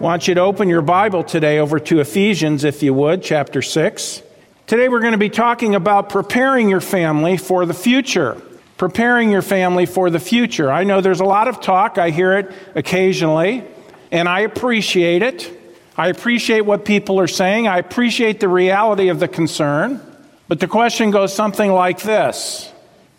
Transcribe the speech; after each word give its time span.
want 0.00 0.28
you 0.28 0.34
to 0.34 0.42
open 0.42 0.68
your 0.68 0.82
Bible 0.82 1.24
today 1.24 1.58
over 1.58 1.80
to 1.80 2.00
Ephesians, 2.00 2.64
if 2.64 2.82
you 2.82 2.92
would, 2.92 3.22
chapter 3.22 3.62
6. 3.62 4.22
Today 4.66 4.88
we're 4.90 5.00
going 5.00 5.12
to 5.12 5.18
be 5.18 5.30
talking 5.30 5.74
about 5.74 6.10
preparing 6.10 6.68
your 6.68 6.82
family 6.82 7.38
for 7.38 7.64
the 7.64 7.72
future. 7.72 8.40
Preparing 8.76 9.30
your 9.30 9.40
family 9.40 9.86
for 9.86 10.10
the 10.10 10.20
future. 10.20 10.70
I 10.70 10.84
know 10.84 11.00
there's 11.00 11.20
a 11.20 11.24
lot 11.24 11.48
of 11.48 11.62
talk, 11.62 11.96
I 11.96 12.10
hear 12.10 12.34
it 12.34 12.52
occasionally, 12.74 13.64
and 14.12 14.28
I 14.28 14.40
appreciate 14.40 15.22
it. 15.22 15.50
I 15.96 16.08
appreciate 16.08 16.60
what 16.60 16.84
people 16.84 17.18
are 17.18 17.26
saying, 17.26 17.66
I 17.66 17.78
appreciate 17.78 18.38
the 18.38 18.48
reality 18.48 19.08
of 19.08 19.18
the 19.18 19.28
concern. 19.28 20.02
But 20.46 20.60
the 20.60 20.68
question 20.68 21.10
goes 21.10 21.34
something 21.34 21.72
like 21.72 22.02
this 22.02 22.70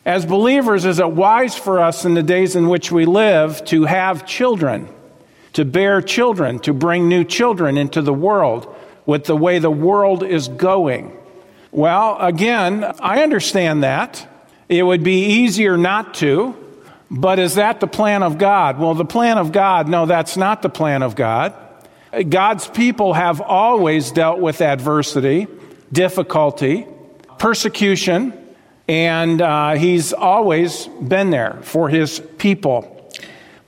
As 0.05 0.27
believers, 0.27 0.85
is 0.85 0.99
it 0.99 1.09
wise 1.09 1.57
for 1.57 1.79
us 1.79 2.05
in 2.05 2.13
the 2.13 2.21
days 2.21 2.55
in 2.55 2.69
which 2.69 2.91
we 2.91 3.05
live 3.05 3.65
to 3.65 3.85
have 3.85 4.27
children? 4.27 4.89
To 5.57 5.65
bear 5.65 6.03
children, 6.03 6.59
to 6.59 6.71
bring 6.71 7.09
new 7.09 7.23
children 7.23 7.79
into 7.79 7.99
the 7.99 8.13
world 8.13 8.75
with 9.07 9.23
the 9.23 9.35
way 9.35 9.57
the 9.57 9.71
world 9.71 10.21
is 10.21 10.47
going. 10.49 11.11
Well, 11.71 12.15
again, 12.19 12.83
I 12.99 13.23
understand 13.23 13.81
that. 13.81 14.27
It 14.69 14.83
would 14.83 15.03
be 15.03 15.25
easier 15.25 15.75
not 15.75 16.13
to, 16.15 16.55
but 17.09 17.39
is 17.39 17.55
that 17.55 17.79
the 17.79 17.87
plan 17.87 18.21
of 18.21 18.37
God? 18.37 18.77
Well, 18.77 18.93
the 18.93 19.03
plan 19.03 19.39
of 19.39 19.51
God, 19.51 19.87
no, 19.87 20.05
that's 20.05 20.37
not 20.37 20.61
the 20.61 20.69
plan 20.69 21.01
of 21.01 21.15
God. 21.15 21.55
God's 22.29 22.67
people 22.67 23.13
have 23.13 23.41
always 23.41 24.11
dealt 24.11 24.39
with 24.39 24.61
adversity, 24.61 25.47
difficulty, 25.91 26.85
persecution, 27.39 28.31
and 28.87 29.41
uh, 29.41 29.73
He's 29.73 30.13
always 30.13 30.85
been 30.85 31.31
there 31.31 31.57
for 31.63 31.89
His 31.89 32.21
people. 32.37 32.96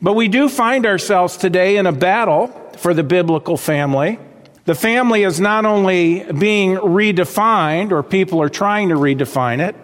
But 0.01 0.13
we 0.13 0.27
do 0.27 0.47
find 0.47 0.85
ourselves 0.85 1.35
today 1.35 1.77
in 1.77 1.85
a 1.85 1.91
battle 1.91 2.47
for 2.77 2.93
the 2.93 3.03
biblical 3.03 3.57
family. 3.57 4.19
The 4.65 4.75
family 4.75 5.23
is 5.23 5.39
not 5.39 5.65
only 5.65 6.23
being 6.31 6.75
redefined, 6.77 7.91
or 7.91 8.03
people 8.03 8.41
are 8.41 8.49
trying 8.49 8.89
to 8.89 8.95
redefine 8.95 9.59
it, 9.59 9.75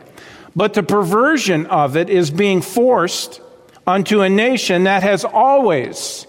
but 0.55 0.73
the 0.73 0.83
perversion 0.83 1.65
of 1.65 1.97
it 1.97 2.09
is 2.09 2.31
being 2.31 2.61
forced 2.61 3.41
unto 3.85 4.21
a 4.21 4.29
nation 4.29 4.85
that 4.85 5.03
has 5.03 5.25
always 5.25 6.27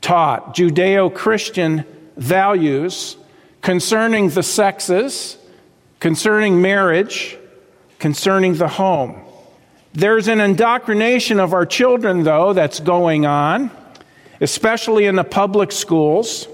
taught 0.00 0.54
Judeo 0.54 1.12
Christian 1.12 1.84
values 2.16 3.16
concerning 3.62 4.28
the 4.28 4.42
sexes, 4.42 5.38
concerning 5.98 6.62
marriage, 6.62 7.36
concerning 7.98 8.54
the 8.54 8.68
home. 8.68 9.23
There's 9.96 10.26
an 10.26 10.40
indoctrination 10.40 11.38
of 11.38 11.52
our 11.52 11.64
children, 11.64 12.24
though, 12.24 12.52
that's 12.52 12.80
going 12.80 13.26
on, 13.26 13.70
especially 14.40 15.06
in 15.06 15.14
the 15.14 15.22
public 15.22 15.70
schools, 15.70 16.48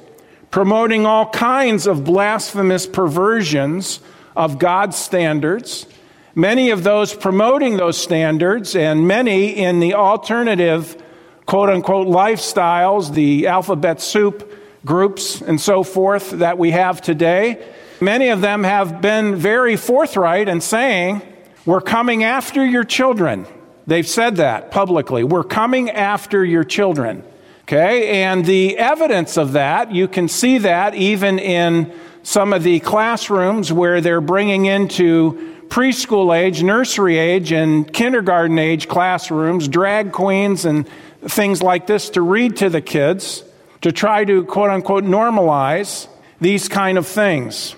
promoting 0.50 1.06
all 1.06 1.30
kinds 1.30 1.86
of 1.86 2.04
blasphemous 2.04 2.86
perversions 2.86 4.00
of 4.36 4.58
God's 4.58 4.98
standards. 4.98 5.86
Many 6.34 6.68
of 6.68 6.82
those 6.82 7.14
promoting 7.14 7.78
those 7.78 7.96
standards, 7.96 8.76
and 8.76 9.08
many 9.08 9.56
in 9.56 9.80
the 9.80 9.94
alternative 9.94 11.02
quote 11.46 11.70
unquote 11.70 12.08
lifestyles, 12.08 13.14
the 13.14 13.46
alphabet 13.46 14.02
soup 14.02 14.52
groups 14.84 15.40
and 15.40 15.58
so 15.58 15.82
forth 15.82 16.28
that 16.32 16.58
we 16.58 16.72
have 16.72 17.00
today, 17.00 17.66
many 18.02 18.28
of 18.28 18.42
them 18.42 18.64
have 18.64 19.00
been 19.00 19.34
very 19.34 19.76
forthright 19.76 20.46
in 20.46 20.60
saying, 20.60 21.22
we're 21.66 21.80
coming 21.80 22.24
after 22.24 22.64
your 22.64 22.84
children. 22.84 23.46
They've 23.86 24.06
said 24.06 24.36
that 24.36 24.70
publicly. 24.70 25.24
We're 25.24 25.44
coming 25.44 25.90
after 25.90 26.44
your 26.44 26.64
children. 26.64 27.24
Okay? 27.62 28.22
And 28.22 28.44
the 28.44 28.78
evidence 28.78 29.36
of 29.36 29.52
that, 29.52 29.92
you 29.92 30.08
can 30.08 30.28
see 30.28 30.58
that 30.58 30.94
even 30.94 31.38
in 31.38 31.92
some 32.22 32.52
of 32.52 32.62
the 32.62 32.80
classrooms 32.80 33.72
where 33.72 34.00
they're 34.00 34.20
bringing 34.20 34.66
into 34.66 35.56
preschool 35.68 36.36
age, 36.36 36.62
nursery 36.62 37.18
age, 37.18 37.52
and 37.52 37.90
kindergarten 37.92 38.58
age 38.58 38.88
classrooms 38.88 39.68
drag 39.68 40.12
queens 40.12 40.64
and 40.64 40.88
things 41.22 41.62
like 41.62 41.86
this 41.86 42.10
to 42.10 42.22
read 42.22 42.56
to 42.56 42.68
the 42.68 42.80
kids 42.80 43.44
to 43.82 43.92
try 43.92 44.24
to 44.24 44.44
quote 44.44 44.70
unquote 44.70 45.04
normalize 45.04 46.08
these 46.40 46.68
kind 46.68 46.98
of 46.98 47.06
things. 47.06 47.74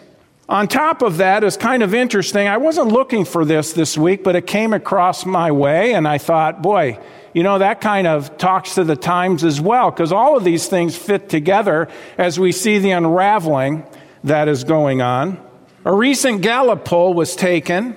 On 0.48 0.66
top 0.66 1.02
of 1.02 1.18
that, 1.18 1.44
it's 1.44 1.56
kind 1.56 1.82
of 1.82 1.94
interesting. 1.94 2.48
I 2.48 2.56
wasn't 2.56 2.88
looking 2.88 3.24
for 3.24 3.44
this 3.44 3.72
this 3.72 3.96
week, 3.96 4.24
but 4.24 4.36
it 4.36 4.46
came 4.46 4.72
across 4.72 5.24
my 5.24 5.52
way, 5.52 5.94
and 5.94 6.06
I 6.06 6.18
thought, 6.18 6.62
boy, 6.62 6.98
you 7.32 7.42
know, 7.42 7.58
that 7.58 7.80
kind 7.80 8.06
of 8.06 8.36
talks 8.38 8.74
to 8.74 8.84
the 8.84 8.96
times 8.96 9.44
as 9.44 9.60
well, 9.60 9.90
because 9.90 10.12
all 10.12 10.36
of 10.36 10.44
these 10.44 10.68
things 10.68 10.96
fit 10.96 11.28
together 11.28 11.88
as 12.18 12.38
we 12.38 12.52
see 12.52 12.78
the 12.78 12.90
unraveling 12.90 13.86
that 14.24 14.48
is 14.48 14.64
going 14.64 15.00
on. 15.00 15.40
A 15.84 15.94
recent 15.94 16.42
Gallup 16.42 16.84
poll 16.84 17.14
was 17.14 17.34
taken, 17.34 17.96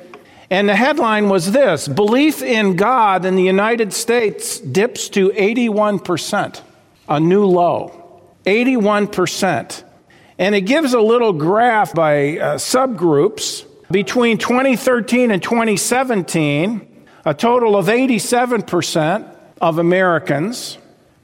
and 0.50 0.70
the 0.70 0.76
headline 0.76 1.30
was 1.30 1.52
this 1.52 1.88
Belief 1.88 2.42
in 2.42 2.76
God 2.76 3.26
in 3.26 3.36
the 3.36 3.44
United 3.44 3.92
States 3.92 4.60
dips 4.60 5.10
to 5.10 5.30
81%, 5.30 6.62
a 7.10 7.20
new 7.20 7.46
low. 7.46 8.22
81%. 8.46 9.84
And 10.38 10.54
it 10.54 10.62
gives 10.62 10.94
a 10.94 11.00
little 11.00 11.34
graph 11.34 11.94
by 11.94 12.38
uh, 12.38 12.56
subgroups. 12.56 13.66
Between 13.90 14.38
2013 14.38 15.32
and 15.32 15.42
2017, 15.42 17.06
a 17.24 17.34
total 17.34 17.78
of 17.78 17.86
87% 17.86 19.36
of 19.62 19.80
Americans 19.80 20.78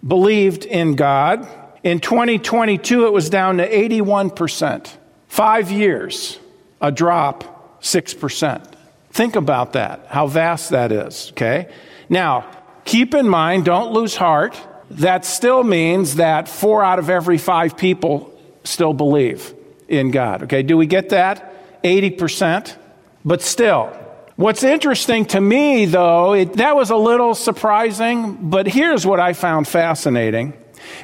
believed 0.05 0.66
in 0.66 0.95
God. 0.95 1.47
In 1.83 1.99
2022, 1.99 3.07
it 3.07 3.13
was 3.13 3.29
down 3.29 3.57
to 3.57 3.69
81%. 3.69 4.95
Five 5.28 5.72
years, 5.72 6.39
a 6.79 6.91
drop, 6.91 7.81
6%. 7.81 8.66
Think 9.11 9.35
about 9.35 9.73
that, 9.73 10.05
how 10.07 10.28
vast 10.28 10.69
that 10.69 10.91
is, 10.91 11.31
okay? 11.31 11.69
Now, 12.09 12.49
keep 12.85 13.13
in 13.13 13.28
mind, 13.28 13.66
don't 13.66 13.91
lose 13.91 14.16
heart. 14.16 14.59
That 14.91 15.25
still 15.25 15.63
means 15.63 16.16
that 16.16 16.47
four 16.47 16.83
out 16.83 16.99
of 16.99 17.09
every 17.09 17.38
five 17.38 17.75
people 17.75 18.31
still 18.63 18.94
believe 18.94 19.53
in 19.88 20.11
God. 20.11 20.44
Okay, 20.44 20.63
do 20.63 20.77
we 20.77 20.85
get 20.85 21.09
that? 21.09 21.83
80%. 21.83 22.75
But 23.23 23.41
still, 23.41 23.88
what's 24.35 24.63
interesting 24.63 25.25
to 25.27 25.41
me, 25.41 25.85
though, 25.85 26.33
it, 26.33 26.53
that 26.53 26.75
was 26.75 26.89
a 26.89 26.95
little 26.95 27.35
surprising, 27.35 28.49
but 28.49 28.67
here's 28.67 29.05
what 29.05 29.19
I 29.19 29.33
found 29.33 29.67
fascinating. 29.67 30.53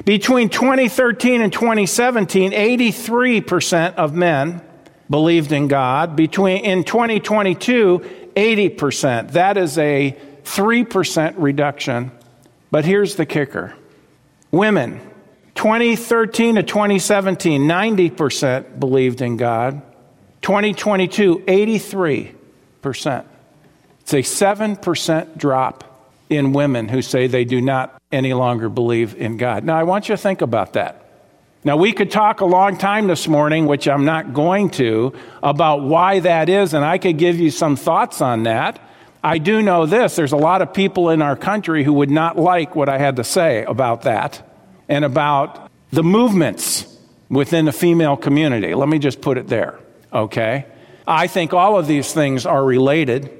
Between 0.04 0.48
2013 0.48 1.40
and 1.40 1.52
2017, 1.52 2.52
83% 2.52 3.94
of 3.94 4.14
men 4.14 4.62
believed 5.08 5.52
in 5.52 5.68
God. 5.68 6.16
Between 6.16 6.64
in 6.64 6.84
2022, 6.84 8.30
80%. 8.34 9.32
That 9.32 9.56
is 9.56 9.78
a 9.78 10.16
3% 10.44 11.34
reduction. 11.36 12.10
But 12.70 12.84
here's 12.84 13.16
the 13.16 13.26
kicker. 13.26 13.74
Women, 14.50 15.00
2013 15.58 16.54
to 16.54 16.62
2017, 16.62 17.62
90% 17.62 18.78
believed 18.78 19.20
in 19.20 19.36
God. 19.36 19.82
2022, 20.42 21.38
83%. 21.38 23.24
It's 24.02 24.14
a 24.14 24.18
7% 24.18 25.36
drop 25.36 26.10
in 26.30 26.52
women 26.52 26.88
who 26.88 27.02
say 27.02 27.26
they 27.26 27.44
do 27.44 27.60
not 27.60 28.00
any 28.12 28.34
longer 28.34 28.68
believe 28.68 29.16
in 29.16 29.36
God. 29.36 29.64
Now, 29.64 29.76
I 29.76 29.82
want 29.82 30.08
you 30.08 30.14
to 30.14 30.22
think 30.22 30.42
about 30.42 30.74
that. 30.74 31.04
Now, 31.64 31.76
we 31.76 31.92
could 31.92 32.12
talk 32.12 32.40
a 32.40 32.46
long 32.46 32.78
time 32.78 33.08
this 33.08 33.26
morning, 33.26 33.66
which 33.66 33.88
I'm 33.88 34.04
not 34.04 34.32
going 34.32 34.70
to, 34.70 35.12
about 35.42 35.82
why 35.82 36.20
that 36.20 36.48
is, 36.48 36.72
and 36.72 36.84
I 36.84 36.98
could 36.98 37.18
give 37.18 37.40
you 37.40 37.50
some 37.50 37.74
thoughts 37.74 38.20
on 38.20 38.44
that. 38.44 38.78
I 39.24 39.38
do 39.38 39.60
know 39.60 39.86
this 39.86 40.14
there's 40.14 40.30
a 40.30 40.36
lot 40.36 40.62
of 40.62 40.72
people 40.72 41.10
in 41.10 41.20
our 41.20 41.34
country 41.34 41.82
who 41.82 41.94
would 41.94 42.12
not 42.12 42.38
like 42.38 42.76
what 42.76 42.88
I 42.88 42.98
had 42.98 43.16
to 43.16 43.24
say 43.24 43.64
about 43.64 44.02
that 44.02 44.44
and 44.88 45.04
about 45.04 45.70
the 45.90 46.02
movements 46.02 46.86
within 47.28 47.64
the 47.64 47.72
female 47.72 48.16
community. 48.16 48.74
Let 48.74 48.88
me 48.88 48.98
just 48.98 49.20
put 49.20 49.38
it 49.38 49.48
there, 49.48 49.78
okay? 50.12 50.66
I 51.06 51.26
think 51.26 51.52
all 51.52 51.78
of 51.78 51.86
these 51.86 52.12
things 52.12 52.46
are 52.46 52.64
related. 52.64 53.30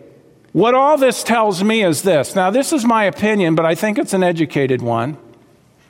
What 0.52 0.74
all 0.74 0.96
this 0.96 1.22
tells 1.22 1.62
me 1.62 1.82
is 1.82 2.02
this. 2.02 2.34
Now, 2.34 2.50
this 2.50 2.72
is 2.72 2.84
my 2.84 3.04
opinion, 3.04 3.54
but 3.54 3.66
I 3.66 3.74
think 3.74 3.98
it's 3.98 4.14
an 4.14 4.22
educated 4.22 4.82
one. 4.82 5.16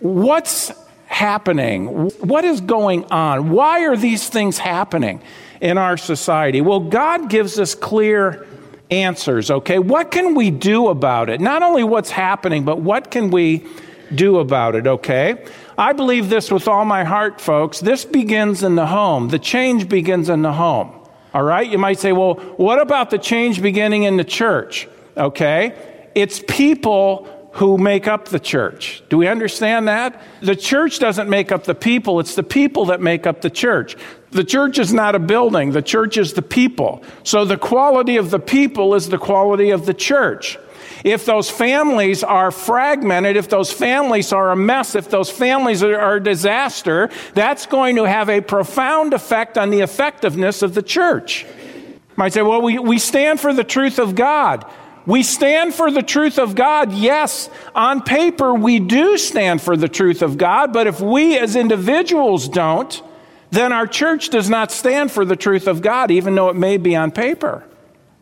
What's 0.01 0.73
happening? 1.07 2.11
What 2.21 2.45
is 2.45 2.61
going 2.61 3.05
on? 3.07 3.51
Why 3.51 3.87
are 3.87 3.97
these 3.97 4.29
things 4.29 4.59
happening 4.59 5.21
in 5.61 5.79
our 5.79 5.97
society? 5.97 6.61
Well, 6.61 6.81
God 6.81 7.31
gives 7.31 7.59
us 7.59 7.75
clear 7.75 8.47
answers, 8.91 9.51
okay? 9.51 9.79
What 9.79 10.11
can 10.11 10.35
we 10.35 10.51
do 10.51 10.89
about 10.89 11.31
it? 11.31 11.41
Not 11.41 11.63
only 11.63 11.85
what's 11.85 12.11
happening, 12.11 12.65
but 12.65 12.81
what 12.81 13.11
can 13.11 13.31
we 13.31 13.67
do 14.15 14.39
about 14.39 14.75
it, 14.75 14.87
okay? 14.87 15.45
I 15.77 15.93
believe 15.93 16.29
this 16.29 16.51
with 16.51 16.69
all 16.69 16.85
my 16.85 17.05
heart, 17.05 17.41
folks. 17.41 17.81
This 17.81 18.05
begins 18.05 18.63
in 18.63 18.75
the 18.75 18.87
home. 18.87 19.29
The 19.29 19.39
change 19.39 19.89
begins 19.89 20.29
in 20.29 20.43
the 20.43 20.53
home. 20.53 20.93
All 21.35 21.43
right? 21.43 21.69
You 21.69 21.79
might 21.79 21.99
say, 21.99 22.13
well, 22.13 22.35
what 22.57 22.81
about 22.81 23.11
the 23.11 23.19
change 23.19 23.63
beginning 23.63 24.05
in 24.05 24.17
the 24.17 24.25
church? 24.25 24.89
Okay? 25.17 26.11
It's 26.15 26.43
people 26.49 27.29
who 27.53 27.77
make 27.77 28.07
up 28.07 28.27
the 28.27 28.39
church. 28.39 29.03
Do 29.09 29.19
we 29.19 29.27
understand 29.27 29.89
that? 29.89 30.23
The 30.41 30.57
church 30.57 30.99
doesn't 30.99 31.29
make 31.29 31.51
up 31.51 31.65
the 31.65 31.75
people, 31.75 32.21
it's 32.21 32.35
the 32.35 32.43
people 32.43 32.87
that 32.87 33.01
make 33.01 33.27
up 33.27 33.41
the 33.41 33.51
church. 33.51 33.97
The 34.31 34.45
church 34.45 34.79
is 34.79 34.93
not 34.93 35.15
a 35.15 35.19
building, 35.19 35.73
the 35.73 35.83
church 35.83 36.19
is 36.19 36.35
the 36.35 36.43
people. 36.43 37.03
So 37.25 37.45
the 37.45 37.57
quality 37.57 38.17
of 38.17 38.31
the 38.31 38.39
people 38.39 38.95
is 38.95 39.09
the 39.09 39.19
quality 39.19 39.71
of 39.71 39.87
the 39.87 39.95
church. 39.95 40.59
If 41.05 41.25
those 41.25 41.49
families 41.49 42.25
are 42.25 42.51
fragmented, 42.51 43.37
if 43.37 43.49
those 43.49 43.73
families 43.73 44.33
are 44.33 44.51
a 44.51 44.57
mess, 44.57 44.95
if 44.95 45.09
those 45.09 45.31
families 45.31 45.83
are 45.83 46.17
a 46.17 46.23
disaster, 46.23 47.09
that's 47.35 47.67
going 47.67 47.97
to 47.97 48.05
have 48.05 48.29
a 48.29 48.41
profound 48.41 49.15
effect 49.15 49.57
on 49.57 49.71
the 49.71 49.81
effectiveness 49.81 50.61
of 50.61 50.75
the 50.75 50.83
church. 50.83 51.45
You 51.45 52.01
might 52.17 52.33
say, 52.33 52.43
well, 52.43 52.61
we, 52.61 52.79
we 52.79 52.99
stand 52.99 53.41
for 53.41 53.55
the 53.55 53.65
truth 53.65 53.99
of 53.99 54.15
God. 54.15 54.67
We 55.07 55.23
stand 55.23 55.73
for 55.73 55.91
the 55.91 56.03
truth 56.03 56.39
of 56.39 56.55
God. 56.55 56.93
Yes, 56.93 57.49
on 57.75 58.03
paper, 58.03 58.53
we 58.53 58.81
do 58.81 59.17
stand 59.17 59.63
for 59.63 59.77
the 59.77 59.89
truth 59.89 60.21
of 60.21 60.37
God, 60.37 60.73
but 60.73 60.87
if 60.87 61.01
we 61.01 61.39
as 61.39 61.57
individuals 61.57 62.49
don't, 62.49 63.03
then 63.51 63.73
our 63.73 63.87
church 63.87 64.29
does 64.31 64.51
not 64.51 64.71
stand 64.71 65.11
for 65.11 65.25
the 65.25 65.37
truth 65.37 65.67
of 65.67 65.83
God, 65.83 66.11
even 66.11 66.35
though 66.35 66.49
it 66.49 66.57
may 66.57 66.77
be 66.77 66.95
on 66.95 67.11
paper. 67.11 67.65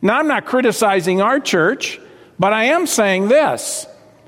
Now, 0.00 0.19
I'm 0.19 0.28
not 0.28 0.46
criticizing 0.46 1.20
our 1.20 1.40
church, 1.40 2.00
but 2.38 2.52
I 2.52 2.64
am 2.64 2.87
saying 2.87 3.28
this. 3.28 3.87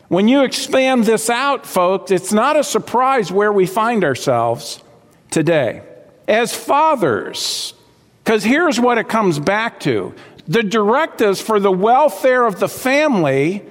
When 0.08 0.26
you 0.26 0.42
expand 0.42 1.04
this 1.04 1.28
out, 1.28 1.66
folks, 1.66 2.10
it's 2.10 2.32
not 2.32 2.56
a 2.56 2.64
surprise 2.64 3.30
where 3.30 3.52
we 3.52 3.66
find 3.66 4.04
ourselves 4.04 4.82
today. 5.30 5.82
As 6.26 6.54
fathers, 6.54 7.74
because 8.24 8.42
here's 8.42 8.80
what 8.80 8.98
it 8.98 9.08
comes 9.08 9.38
back 9.38 9.80
to 9.80 10.14
the 10.46 10.62
directives 10.62 11.42
for 11.42 11.60
the 11.60 11.70
welfare 11.70 12.46
of 12.46 12.58
the 12.58 12.68
family, 12.68 13.62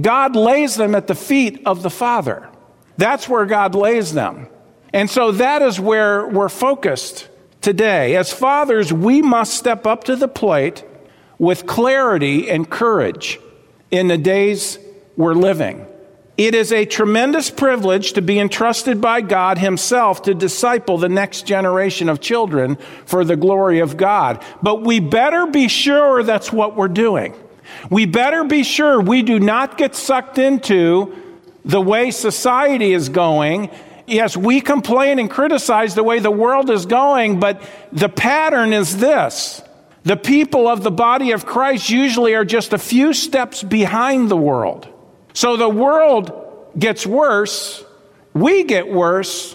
God 0.00 0.34
lays 0.34 0.74
them 0.74 0.96
at 0.96 1.06
the 1.06 1.14
feet 1.14 1.62
of 1.64 1.82
the 1.82 1.90
Father. 1.90 2.48
That's 2.96 3.28
where 3.28 3.46
God 3.46 3.76
lays 3.76 4.12
them. 4.12 4.48
And 4.92 5.10
so 5.10 5.32
that 5.32 5.62
is 5.62 5.78
where 5.78 6.26
we're 6.26 6.48
focused 6.48 7.28
today. 7.60 8.16
As 8.16 8.32
fathers, 8.32 8.92
we 8.92 9.22
must 9.22 9.54
step 9.54 9.86
up 9.86 10.04
to 10.04 10.16
the 10.16 10.28
plate 10.28 10.84
with 11.38 11.66
clarity 11.66 12.50
and 12.50 12.68
courage 12.68 13.38
in 13.90 14.08
the 14.08 14.18
days 14.18 14.78
we're 15.16 15.34
living. 15.34 15.86
It 16.36 16.54
is 16.54 16.72
a 16.72 16.84
tremendous 16.84 17.50
privilege 17.50 18.12
to 18.12 18.22
be 18.22 18.38
entrusted 18.38 19.00
by 19.00 19.22
God 19.22 19.58
Himself 19.58 20.22
to 20.22 20.34
disciple 20.34 20.96
the 20.96 21.08
next 21.08 21.46
generation 21.46 22.08
of 22.08 22.20
children 22.20 22.76
for 23.06 23.24
the 23.24 23.34
glory 23.34 23.80
of 23.80 23.96
God. 23.96 24.42
But 24.62 24.82
we 24.82 25.00
better 25.00 25.48
be 25.48 25.66
sure 25.66 26.22
that's 26.22 26.52
what 26.52 26.76
we're 26.76 26.86
doing. 26.86 27.34
We 27.90 28.06
better 28.06 28.44
be 28.44 28.62
sure 28.62 29.00
we 29.00 29.22
do 29.22 29.40
not 29.40 29.76
get 29.76 29.96
sucked 29.96 30.38
into 30.38 31.14
the 31.64 31.80
way 31.80 32.12
society 32.12 32.92
is 32.92 33.08
going. 33.08 33.68
Yes, 34.08 34.36
we 34.36 34.60
complain 34.60 35.18
and 35.18 35.30
criticize 35.30 35.94
the 35.94 36.02
way 36.02 36.18
the 36.18 36.30
world 36.30 36.70
is 36.70 36.86
going, 36.86 37.40
but 37.40 37.62
the 37.92 38.08
pattern 38.08 38.72
is 38.72 38.96
this. 38.96 39.62
The 40.04 40.16
people 40.16 40.66
of 40.66 40.82
the 40.82 40.90
body 40.90 41.32
of 41.32 41.44
Christ 41.44 41.90
usually 41.90 42.34
are 42.34 42.44
just 42.44 42.72
a 42.72 42.78
few 42.78 43.12
steps 43.12 43.62
behind 43.62 44.30
the 44.30 44.36
world. 44.36 44.88
So 45.34 45.56
the 45.56 45.68
world 45.68 46.72
gets 46.78 47.06
worse, 47.06 47.84
we 48.32 48.64
get 48.64 48.88
worse, 48.88 49.54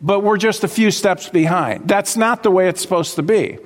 but 0.00 0.20
we're 0.20 0.38
just 0.38 0.64
a 0.64 0.68
few 0.68 0.90
steps 0.90 1.28
behind. 1.28 1.86
That's 1.86 2.16
not 2.16 2.42
the 2.42 2.50
way 2.50 2.68
it's 2.68 2.80
supposed 2.80 3.16
to 3.16 3.22
be. 3.22 3.58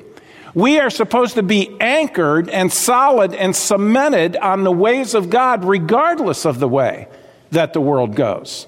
We 0.55 0.79
are 0.79 0.91
supposed 0.91 1.35
to 1.35 1.43
be 1.43 1.77
anchored 1.81 2.49
and 2.49 2.73
solid 2.73 3.35
and 3.35 3.55
cemented 3.55 4.37
on 4.37 4.65
the 4.65 4.73
ways 4.73 5.15
of 5.15 5.31
God, 5.31 5.65
regardless 5.65 6.45
of 6.45 6.59
the 6.61 6.69
way 6.69 7.09
that 7.51 7.73
the 7.73 7.81
world 7.81 8.15
goes, 8.17 8.67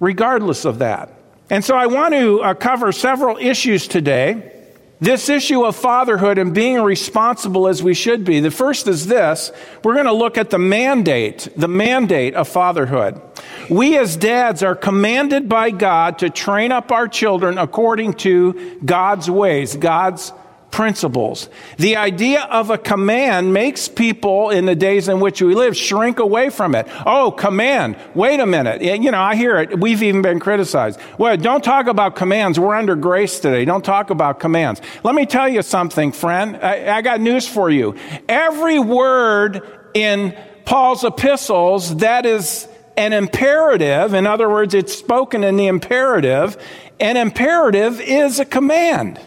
regardless 0.00 0.64
of 0.64 0.78
that. 0.78 1.12
And 1.50 1.64
so 1.64 1.76
I 1.76 1.86
want 1.86 2.14
to 2.14 2.42
uh, 2.42 2.54
cover 2.54 2.92
several 2.92 3.36
issues 3.38 3.86
today. 3.86 4.52
This 4.98 5.28
issue 5.28 5.64
of 5.64 5.76
fatherhood 5.76 6.38
and 6.38 6.54
being 6.54 6.80
responsible 6.80 7.68
as 7.68 7.82
we 7.82 7.92
should 7.92 8.24
be. 8.24 8.40
The 8.40 8.50
first 8.50 8.88
is 8.88 9.06
this. 9.06 9.52
We're 9.84 9.92
going 9.92 10.06
to 10.06 10.12
look 10.12 10.38
at 10.38 10.48
the 10.48 10.58
mandate, 10.58 11.48
the 11.54 11.68
mandate 11.68 12.34
of 12.34 12.48
fatherhood. 12.48 13.20
We 13.68 13.98
as 13.98 14.16
dads 14.16 14.62
are 14.62 14.74
commanded 14.74 15.50
by 15.50 15.70
God 15.70 16.18
to 16.20 16.30
train 16.30 16.72
up 16.72 16.90
our 16.92 17.08
children 17.08 17.58
according 17.58 18.14
to 18.14 18.78
God's 18.84 19.30
ways, 19.30 19.76
God's 19.76 20.32
principles. 20.76 21.48
The 21.78 21.96
idea 21.96 22.42
of 22.42 22.68
a 22.68 22.76
command 22.76 23.54
makes 23.54 23.88
people 23.88 24.50
in 24.50 24.66
the 24.66 24.74
days 24.74 25.08
in 25.08 25.20
which 25.20 25.40
we 25.40 25.54
live 25.54 25.74
shrink 25.74 26.18
away 26.18 26.50
from 26.50 26.74
it. 26.74 26.86
Oh, 27.06 27.30
command. 27.30 27.96
Wait 28.14 28.40
a 28.40 28.46
minute. 28.46 28.82
You 28.82 29.10
know, 29.10 29.18
I 29.18 29.36
hear 29.36 29.56
it. 29.56 29.80
We've 29.80 30.02
even 30.02 30.20
been 30.20 30.38
criticized. 30.38 31.00
Well, 31.16 31.34
don't 31.38 31.64
talk 31.64 31.86
about 31.86 32.14
commands. 32.14 32.60
We're 32.60 32.74
under 32.74 32.94
grace 32.94 33.40
today. 33.40 33.64
Don't 33.64 33.86
talk 33.86 34.10
about 34.10 34.38
commands. 34.38 34.82
Let 35.02 35.14
me 35.14 35.24
tell 35.24 35.48
you 35.48 35.62
something, 35.62 36.12
friend. 36.12 36.58
I, 36.58 36.98
I 36.98 37.00
got 37.00 37.22
news 37.22 37.48
for 37.48 37.70
you. 37.70 37.94
Every 38.28 38.78
word 38.78 39.62
in 39.94 40.36
Paul's 40.66 41.04
epistles 41.04 41.96
that 41.96 42.26
is 42.26 42.68
an 42.98 43.14
imperative, 43.14 44.12
in 44.12 44.26
other 44.26 44.50
words, 44.50 44.74
it's 44.74 44.94
spoken 44.94 45.42
in 45.42 45.56
the 45.56 45.68
imperative, 45.68 46.62
an 47.00 47.16
imperative 47.16 47.98
is 47.98 48.40
a 48.40 48.44
command. 48.44 49.18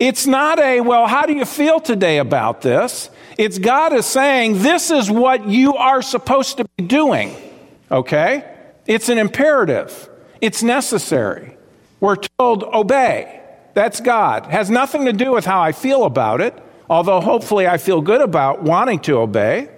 It's 0.00 0.26
not 0.26 0.58
a, 0.58 0.80
well, 0.80 1.06
how 1.06 1.26
do 1.26 1.34
you 1.34 1.44
feel 1.44 1.78
today 1.78 2.18
about 2.18 2.62
this? 2.62 3.10
It's 3.36 3.58
God 3.58 3.92
is 3.92 4.06
saying, 4.06 4.62
this 4.62 4.90
is 4.90 5.10
what 5.10 5.46
you 5.46 5.76
are 5.76 6.00
supposed 6.00 6.56
to 6.56 6.64
be 6.76 6.84
doing. 6.84 7.36
Okay? 7.90 8.42
It's 8.86 9.10
an 9.10 9.18
imperative, 9.18 10.08
it's 10.40 10.62
necessary. 10.62 11.56
We're 12.00 12.16
told, 12.16 12.64
obey. 12.64 13.42
That's 13.74 14.00
God. 14.00 14.46
It 14.46 14.52
has 14.52 14.70
nothing 14.70 15.04
to 15.04 15.12
do 15.12 15.32
with 15.32 15.44
how 15.44 15.60
I 15.60 15.72
feel 15.72 16.04
about 16.04 16.40
it, 16.40 16.58
although 16.88 17.20
hopefully 17.20 17.68
I 17.68 17.76
feel 17.76 18.00
good 18.00 18.22
about 18.22 18.62
wanting 18.62 19.00
to 19.00 19.18
obey. 19.18 19.68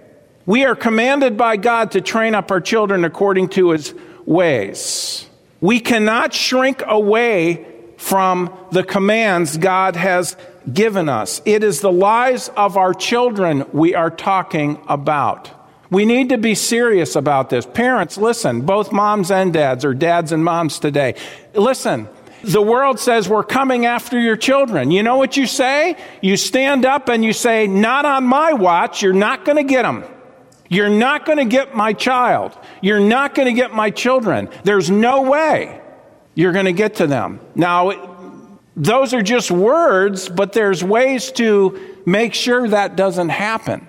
We 0.46 0.64
are 0.64 0.76
commanded 0.76 1.36
by 1.36 1.56
God 1.56 1.90
to 1.92 2.00
train 2.00 2.36
up 2.36 2.52
our 2.52 2.60
children 2.60 3.04
according 3.04 3.48
to 3.50 3.70
his 3.70 3.92
ways. 4.24 5.26
We 5.60 5.80
cannot 5.80 6.32
shrink 6.32 6.82
away 6.86 7.71
from 8.02 8.52
the 8.72 8.82
commands 8.82 9.56
God 9.56 9.94
has 9.94 10.36
given 10.70 11.08
us. 11.08 11.40
It 11.44 11.62
is 11.62 11.80
the 11.80 11.92
lives 11.92 12.50
of 12.56 12.76
our 12.76 12.92
children 12.92 13.64
we 13.72 13.94
are 13.94 14.10
talking 14.10 14.82
about. 14.88 15.48
We 15.88 16.04
need 16.04 16.30
to 16.30 16.36
be 16.36 16.56
serious 16.56 17.14
about 17.14 17.48
this. 17.48 17.64
Parents, 17.64 18.18
listen, 18.18 18.62
both 18.62 18.90
moms 18.90 19.30
and 19.30 19.52
dads, 19.52 19.84
or 19.84 19.94
dads 19.94 20.32
and 20.32 20.44
moms 20.44 20.80
today. 20.80 21.14
Listen, 21.54 22.08
the 22.42 22.60
world 22.60 22.98
says 22.98 23.28
we're 23.28 23.44
coming 23.44 23.86
after 23.86 24.18
your 24.18 24.36
children. 24.36 24.90
You 24.90 25.04
know 25.04 25.16
what 25.16 25.36
you 25.36 25.46
say? 25.46 25.96
You 26.20 26.36
stand 26.36 26.84
up 26.84 27.08
and 27.08 27.24
you 27.24 27.32
say, 27.32 27.68
Not 27.68 28.04
on 28.04 28.24
my 28.24 28.52
watch, 28.52 29.00
you're 29.00 29.12
not 29.12 29.44
going 29.44 29.58
to 29.58 29.64
get 29.64 29.82
them. 29.82 30.04
You're 30.68 30.90
not 30.90 31.24
going 31.24 31.38
to 31.38 31.44
get 31.44 31.76
my 31.76 31.92
child. 31.92 32.58
You're 32.80 32.98
not 32.98 33.36
going 33.36 33.46
to 33.46 33.54
get 33.54 33.72
my 33.72 33.90
children. 33.90 34.48
There's 34.64 34.90
no 34.90 35.22
way 35.22 35.81
you're 36.34 36.52
going 36.52 36.66
to 36.66 36.72
get 36.72 36.96
to 36.96 37.06
them. 37.06 37.40
Now, 37.54 38.28
those 38.76 39.12
are 39.12 39.22
just 39.22 39.50
words, 39.50 40.28
but 40.28 40.52
there's 40.52 40.82
ways 40.82 41.32
to 41.32 41.96
make 42.06 42.34
sure 42.34 42.68
that 42.68 42.96
doesn't 42.96 43.28
happen. 43.28 43.86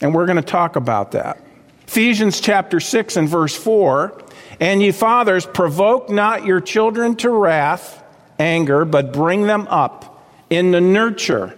And 0.00 0.14
we're 0.14 0.26
going 0.26 0.36
to 0.36 0.42
talk 0.42 0.76
about 0.76 1.12
that. 1.12 1.42
Ephesians 1.86 2.40
chapter 2.40 2.80
6 2.80 3.16
and 3.16 3.28
verse 3.28 3.56
4 3.56 4.22
And 4.60 4.82
ye 4.82 4.92
fathers, 4.92 5.46
provoke 5.46 6.10
not 6.10 6.44
your 6.44 6.60
children 6.60 7.16
to 7.16 7.30
wrath, 7.30 8.02
anger, 8.38 8.84
but 8.84 9.12
bring 9.12 9.42
them 9.42 9.66
up 9.68 10.24
in 10.50 10.70
the 10.70 10.80
nurture 10.80 11.56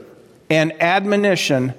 and 0.49 0.81
admonition 0.81 1.75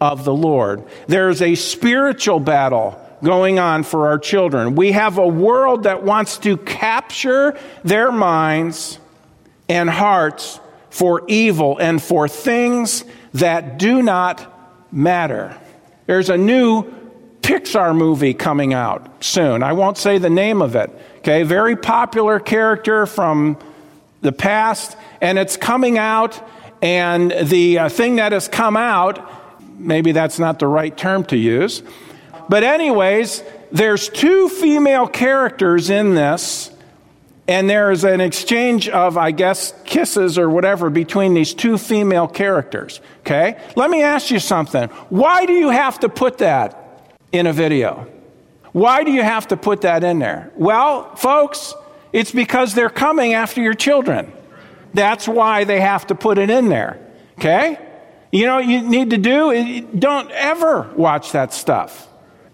of 0.00 0.24
the 0.24 0.34
Lord. 0.34 0.84
There's 1.06 1.42
a 1.42 1.54
spiritual 1.54 2.40
battle 2.40 3.00
going 3.22 3.58
on 3.58 3.82
for 3.82 4.08
our 4.08 4.18
children. 4.18 4.74
We 4.74 4.92
have 4.92 5.18
a 5.18 5.26
world 5.26 5.84
that 5.84 6.02
wants 6.02 6.38
to 6.38 6.56
capture 6.56 7.58
their 7.84 8.12
minds 8.12 8.98
and 9.68 9.90
hearts 9.90 10.60
for 10.90 11.22
evil 11.28 11.78
and 11.78 12.02
for 12.02 12.28
things 12.28 13.04
that 13.34 13.78
do 13.78 14.02
not 14.02 14.54
matter. 14.92 15.56
There's 16.06 16.30
a 16.30 16.36
new 16.36 16.84
Pixar 17.42 17.96
movie 17.96 18.34
coming 18.34 18.74
out 18.74 19.24
soon. 19.24 19.62
I 19.62 19.72
won't 19.72 19.96
say 19.96 20.18
the 20.18 20.30
name 20.30 20.60
of 20.60 20.76
it. 20.76 20.90
Okay, 21.18 21.42
very 21.42 21.76
popular 21.76 22.40
character 22.40 23.06
from 23.06 23.58
the 24.20 24.32
past, 24.32 24.96
and 25.20 25.38
it's 25.38 25.56
coming 25.56 25.98
out. 25.98 26.40
And 26.80 27.32
the 27.32 27.78
uh, 27.78 27.88
thing 27.88 28.16
that 28.16 28.32
has 28.32 28.48
come 28.48 28.76
out, 28.76 29.32
maybe 29.78 30.12
that's 30.12 30.38
not 30.38 30.58
the 30.58 30.66
right 30.66 30.96
term 30.96 31.24
to 31.26 31.36
use, 31.36 31.82
but, 32.48 32.62
anyways, 32.62 33.42
there's 33.70 34.08
two 34.08 34.48
female 34.48 35.06
characters 35.06 35.90
in 35.90 36.14
this, 36.14 36.70
and 37.46 37.68
there 37.68 37.90
is 37.90 38.04
an 38.04 38.20
exchange 38.20 38.88
of, 38.88 39.16
I 39.16 39.30
guess, 39.30 39.72
kisses 39.84 40.38
or 40.38 40.50
whatever 40.50 40.90
between 40.90 41.32
these 41.34 41.54
two 41.54 41.78
female 41.78 42.28
characters. 42.28 43.00
Okay? 43.20 43.58
Let 43.74 43.90
me 43.90 44.02
ask 44.02 44.30
you 44.30 44.38
something. 44.38 44.88
Why 45.08 45.46
do 45.46 45.54
you 45.54 45.70
have 45.70 46.00
to 46.00 46.08
put 46.08 46.38
that 46.38 47.10
in 47.32 47.46
a 47.46 47.52
video? 47.52 48.06
Why 48.72 49.02
do 49.02 49.12
you 49.12 49.22
have 49.22 49.48
to 49.48 49.56
put 49.56 49.80
that 49.80 50.04
in 50.04 50.18
there? 50.18 50.52
Well, 50.56 51.14
folks, 51.16 51.74
it's 52.12 52.32
because 52.32 52.74
they're 52.74 52.90
coming 52.90 53.32
after 53.32 53.62
your 53.62 53.74
children. 53.74 54.30
That's 54.92 55.26
why 55.26 55.64
they 55.64 55.80
have 55.80 56.06
to 56.08 56.14
put 56.14 56.38
it 56.38 56.50
in 56.50 56.68
there. 56.68 56.98
Okay? 57.38 57.78
You 58.30 58.44
know 58.46 58.56
what 58.56 58.66
you 58.66 58.82
need 58.82 59.10
to 59.10 59.18
do? 59.18 59.80
Don't 59.98 60.30
ever 60.32 60.90
watch 60.96 61.32
that 61.32 61.54
stuff. 61.54 62.07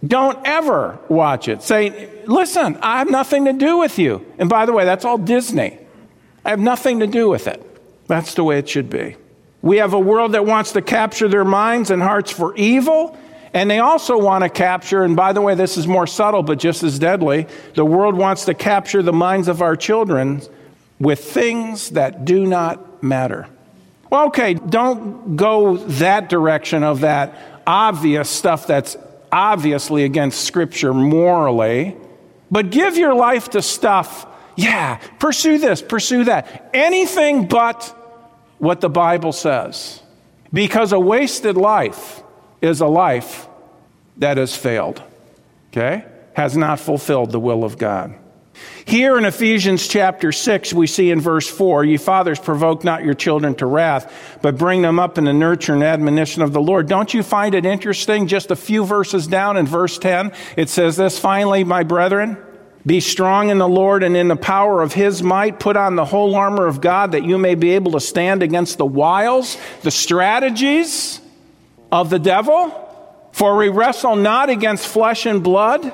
Don't 0.04 0.38
ever 0.44 0.99
watch 1.08 1.49
it. 1.49 1.62
Say, 1.62 2.11
listen, 2.26 2.76
I 2.82 2.99
have 2.99 3.11
nothing 3.11 3.44
to 3.46 3.52
do 3.52 3.78
with 3.78 3.99
you. 3.99 4.26
And 4.38 4.49
by 4.49 4.66
the 4.66 4.73
way, 4.73 4.84
that's 4.84 5.04
all 5.04 5.18
Disney. 5.18 5.78
I 6.44 6.50
have 6.50 6.61
nothing 6.61 7.00
to 7.00 7.06
do 7.06 7.28
with 7.28 7.46
it. 7.46 7.62
That's 8.06 8.34
the 8.34 8.44
way 8.44 8.58
it 8.58 8.68
should 8.68 8.90
be. 8.90 9.16
We 9.62 9.78
have 9.78 9.94
a 9.94 9.99
world 9.99 10.32
that 10.32 10.44
wants 10.44 10.73
to 10.73 10.82
capture 10.82 11.28
their 11.28 11.44
minds 11.44 11.90
and 11.90 12.02
hearts 12.02 12.30
for 12.30 12.54
evil, 12.54 13.16
and 13.54 13.70
they 13.70 13.78
also 13.78 14.18
want 14.18 14.44
to 14.44 14.50
capture, 14.50 15.04
and 15.04 15.16
by 15.16 15.32
the 15.32 15.40
way, 15.40 15.54
this 15.54 15.78
is 15.78 15.87
more 15.87 16.06
subtle 16.06 16.42
but 16.42 16.58
just 16.58 16.82
as 16.82 16.99
deadly, 16.99 17.46
the 17.75 17.84
world 17.84 18.14
wants 18.14 18.44
to 18.44 18.52
capture 18.52 19.00
the 19.00 19.12
minds 19.12 19.49
of 19.49 19.62
our 19.62 19.75
children 19.76 20.42
with 20.99 21.25
things 21.25 21.90
that 21.90 22.25
do 22.26 22.44
not 22.44 23.02
matter. 23.02 23.46
Well, 24.11 24.26
okay, 24.26 24.54
don't 24.54 25.37
go 25.37 25.76
that 25.76 26.28
direction 26.28 26.82
of 26.82 27.00
that 27.00 27.34
obvious 27.66 28.28
stuff 28.28 28.66
that's 28.66 28.96
obviously 29.34 30.04
against 30.04 30.44
Scripture 30.44 30.94
morally, 30.94 31.96
but 32.52 32.70
give 32.70 32.96
your 32.96 33.14
life 33.14 33.50
to 33.50 33.60
stuff, 33.60 34.26
yeah, 34.56 34.96
pursue 35.18 35.58
this, 35.58 35.82
pursue 35.82 36.24
that. 36.24 36.70
Anything 36.72 37.48
but 37.48 37.82
what 38.58 38.80
the 38.80 38.88
Bible 38.88 39.32
says. 39.32 40.00
Because 40.52 40.92
a 40.92 41.00
wasted 41.00 41.56
life 41.56 42.22
is 42.62 42.80
a 42.80 42.86
life 42.86 43.48
that 44.18 44.36
has 44.36 44.56
failed, 44.56 45.02
okay? 45.72 46.04
Has 46.34 46.56
not 46.56 46.78
fulfilled 46.78 47.32
the 47.32 47.40
will 47.40 47.64
of 47.64 47.76
God. 47.76 48.14
Here 48.84 49.18
in 49.18 49.25
Ephesians 49.25 49.88
chapter 49.88 50.32
6, 50.32 50.73
we 50.73 50.87
see 50.87 51.11
in 51.11 51.20
verse 51.20 51.49
4, 51.49 51.84
Ye 51.84 51.96
fathers, 51.96 52.38
provoke 52.38 52.84
not 52.84 53.04
your 53.04 53.14
children 53.14 53.54
to 53.56 53.66
wrath, 53.66 54.38
but 54.42 54.58
bring 54.58 54.82
them 54.82 54.99
up 54.99 55.18
in 55.18 55.25
the 55.25 55.32
nurture 55.32 55.75
and 55.75 55.82
admonition 55.82 56.42
of 56.42 56.52
the 56.52 56.61
Lord. 56.61 56.88
Don't 56.88 57.12
you 57.12 57.23
find 57.23 57.54
it 57.54 57.66
interesting? 57.66 58.26
Just 58.26 58.50
a 58.50 58.56
few 58.56 58.84
verses 58.84 59.26
down 59.26 59.56
in 59.56 59.66
verse 59.66 59.99
10, 59.99 60.32
it 60.56 60.68
says 60.68 60.96
this 60.96 61.18
Finally, 61.18 61.64
my 61.64 61.82
brethren, 61.82 62.37
be 62.87 63.00
strong 63.00 63.49
in 63.49 63.58
the 63.58 63.68
Lord 63.68 64.02
and 64.02 64.16
in 64.16 64.28
the 64.28 64.37
power 64.37 64.82
of 64.82 64.92
his 64.92 65.23
might. 65.23 65.58
Put 65.58 65.76
on 65.76 65.96
the 65.96 66.04
whole 66.04 66.34
armor 66.34 66.66
of 66.66 66.80
God 66.80 67.12
that 67.12 67.25
you 67.25 67.38
may 67.38 67.54
be 67.54 67.70
able 67.73 67.92
to 67.92 68.00
stand 68.00 68.42
against 68.42 68.76
the 68.76 68.87
wiles, 68.87 69.56
the 69.82 69.90
strategies 69.90 71.20
of 71.90 72.11
the 72.11 72.18
devil. 72.18 72.80
For 73.32 73.56
we 73.56 73.68
wrestle 73.68 74.16
not 74.16 74.50
against 74.50 74.87
flesh 74.87 75.26
and 75.26 75.42
blood, 75.42 75.92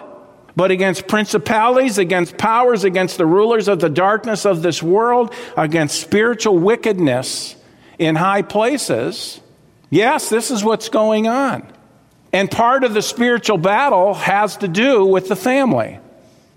but 0.57 0.71
against 0.71 1.09
principalities, 1.09 1.99
against 1.99 2.37
powers, 2.37 2.85
against 2.85 3.19
the 3.19 3.27
rulers 3.27 3.69
of 3.69 3.81
the 3.81 3.89
darkness 3.89 4.45
of 4.45 4.63
this 4.63 4.83
world, 4.83 5.35
against 5.57 6.01
spiritual 6.01 6.59
wickedness 6.59 7.57
in 7.99 8.17
high 8.17 8.43
places. 8.43 9.41
Yes, 9.91 10.29
this 10.29 10.51
is 10.51 10.65
what's 10.65 10.89
going 10.89 11.27
on. 11.27 11.67
And 12.33 12.51
part 12.51 12.85
of 12.85 12.95
the 12.95 13.03
spiritual 13.03 13.59
battle 13.59 14.15
has 14.15 14.57
to 14.59 14.69
do 14.69 15.05
with 15.05 15.29
the 15.29 15.37
family. 15.37 15.99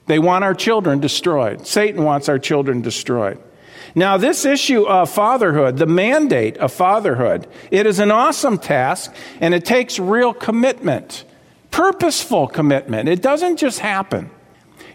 They 0.05 0.19
want 0.19 0.43
our 0.43 0.53
children 0.53 1.00
destroyed. 1.00 1.65
Satan 1.65 2.03
wants 2.03 2.29
our 2.29 2.38
children 2.38 2.81
destroyed. 2.81 3.39
Now, 3.95 4.17
this 4.17 4.43
issue 4.45 4.83
of 4.83 5.09
fatherhood, 5.09 5.77
the 5.77 5.85
mandate 5.85 6.57
of 6.57 6.73
fatherhood, 6.73 7.47
it 7.69 7.85
is 7.85 8.00
an 8.00 8.12
awesome 8.12 8.57
task 8.57 9.13
and 9.39 9.53
it 9.53 9.65
takes 9.65 10.00
real 10.00 10.33
commitment, 10.33 11.25
purposeful 11.74 12.48
commitment. 12.48 13.10
It 13.10 13.22
doesn't 13.22 13.58
just 13.58 13.80
happen. 13.80 14.30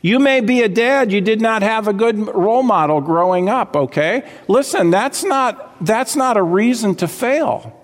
You 0.01 0.21
may 0.21 0.41
be 0.41 0.63
a 0.63 0.69
dad, 0.69 1.11
you 1.11 1.21
did 1.21 1.41
not 1.41 1.63
have 1.63 1.89
a 1.89 1.93
good 1.93 2.17
role 2.33 2.63
model 2.63 3.01
growing 3.01 3.49
up, 3.49 3.75
okay? 3.75 4.31
Listen, 4.47 4.91
that's 4.91 5.25
not, 5.25 5.85
that's 5.85 6.15
not 6.15 6.37
a 6.37 6.43
reason 6.43 6.95
to 6.97 7.09
fail. 7.09 7.75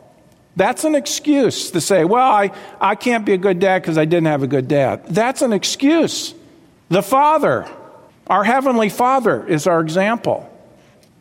That's 0.55 0.85
an 0.85 0.95
excuse 0.95 1.73
to 1.73 1.81
say, 1.81 2.05
well, 2.05 2.31
I, 2.31 2.53
I 2.81 2.95
can't 2.95 3.27
be 3.27 3.33
a 3.33 3.37
good 3.37 3.59
dad 3.59 3.83
because 3.83 3.99
I 3.99 4.05
didn't 4.05 4.29
have 4.29 4.45
a 4.45 4.47
good 4.47 4.69
dad. 4.69 5.07
That's 5.07 5.43
an 5.43 5.53
excuse. 5.53 6.33
The 6.89 7.03
Father, 7.03 7.69
our 8.29 8.45
Heavenly 8.45 8.91
Father, 8.91 9.45
is 9.45 9.67
our 9.67 9.81
example. 9.81 10.49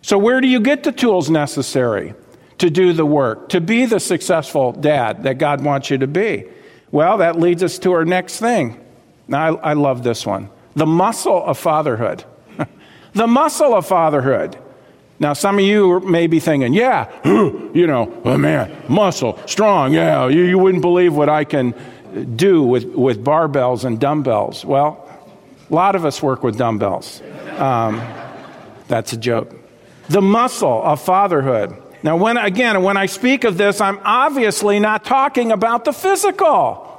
So, 0.03 0.20
where 0.20 0.42
do 0.42 0.48
you 0.48 0.60
get 0.60 0.84
the 0.84 0.92
tools 0.92 1.27
necessary 1.32 2.13
to 2.60 2.70
do 2.70 2.94
the 2.94 3.06
work, 3.06 3.50
to 3.50 3.62
be 3.62 3.88
the 3.88 4.00
successful 4.00 4.74
dad 4.74 5.24
that 5.24 5.39
God 5.39 5.63
wants 5.63 5.89
you 5.89 5.98
to 5.98 6.08
be? 6.08 6.46
Well, 6.93 7.17
that 7.17 7.39
leads 7.39 7.63
us 7.63 7.79
to 7.79 7.91
our 7.93 8.05
next 8.05 8.38
thing. 8.38 8.79
Now, 9.27 9.57
I, 9.57 9.71
I 9.71 9.73
love 9.73 10.03
this 10.03 10.25
one 10.25 10.50
the 10.75 10.85
muscle 10.85 11.43
of 11.43 11.57
fatherhood. 11.57 12.23
the 13.13 13.27
muscle 13.27 13.73
of 13.73 13.88
fatherhood. 13.88 14.57
Now, 15.19 15.33
some 15.33 15.57
of 15.57 15.65
you 15.65 16.00
may 16.01 16.27
be 16.27 16.39
thinking, 16.39 16.73
yeah, 16.73 17.09
you 17.25 17.88
know, 17.88 18.21
oh 18.23 18.38
man, 18.38 18.75
muscle, 18.88 19.39
strong, 19.47 19.93
yeah, 19.93 20.27
you, 20.27 20.43
you 20.43 20.59
wouldn't 20.59 20.81
believe 20.83 21.15
what 21.15 21.29
I 21.29 21.43
can 21.45 21.73
do 22.35 22.62
with, 22.62 22.85
with 22.85 23.23
barbells 23.23 23.85
and 23.85 24.00
dumbbells. 24.00 24.63
Well, 24.63 25.09
a 25.69 25.73
lot 25.73 25.95
of 25.95 26.05
us 26.05 26.21
work 26.21 26.43
with 26.43 26.59
dumbbells. 26.59 27.23
Um, 27.57 28.01
that's 28.88 29.13
a 29.13 29.17
joke. 29.17 29.55
The 30.09 30.21
muscle 30.21 30.83
of 30.83 31.01
fatherhood. 31.01 31.75
Now, 32.03 32.17
when, 32.17 32.36
again, 32.36 32.83
when 32.83 32.98
I 32.98 33.05
speak 33.05 33.45
of 33.45 33.57
this, 33.57 33.79
I'm 33.79 33.98
obviously 34.03 34.77
not 34.77 35.05
talking 35.05 35.53
about 35.53 35.86
the 35.86 35.93
physical. 35.93 36.89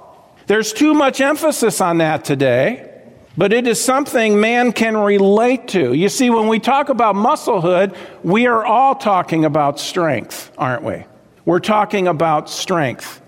There's 0.47 0.73
too 0.73 0.95
much 0.95 1.21
emphasis 1.21 1.83
on 1.83 1.99
that 1.99 2.25
today, 2.25 2.91
but 3.37 3.53
it 3.53 3.67
is 3.67 3.83
something 3.83 4.41
man 4.41 4.73
can 4.73 4.97
relate 4.97 5.69
to. 5.69 5.93
You 5.93 6.09
see, 6.09 6.31
when 6.31 6.49
we 6.49 6.59
talk 6.59 6.89
about 6.89 7.17
musclehood, 7.17 7.95
we 8.23 8.47
are 8.47 8.65
all 8.65 8.95
talking 8.95 9.45
about 9.45 9.79
strength, 9.79 10.51
aren't 10.57 10.83
we? 10.83 11.05
We're 11.45 11.61
talking 11.61 12.09
about 12.09 12.49
strength. 12.49 13.21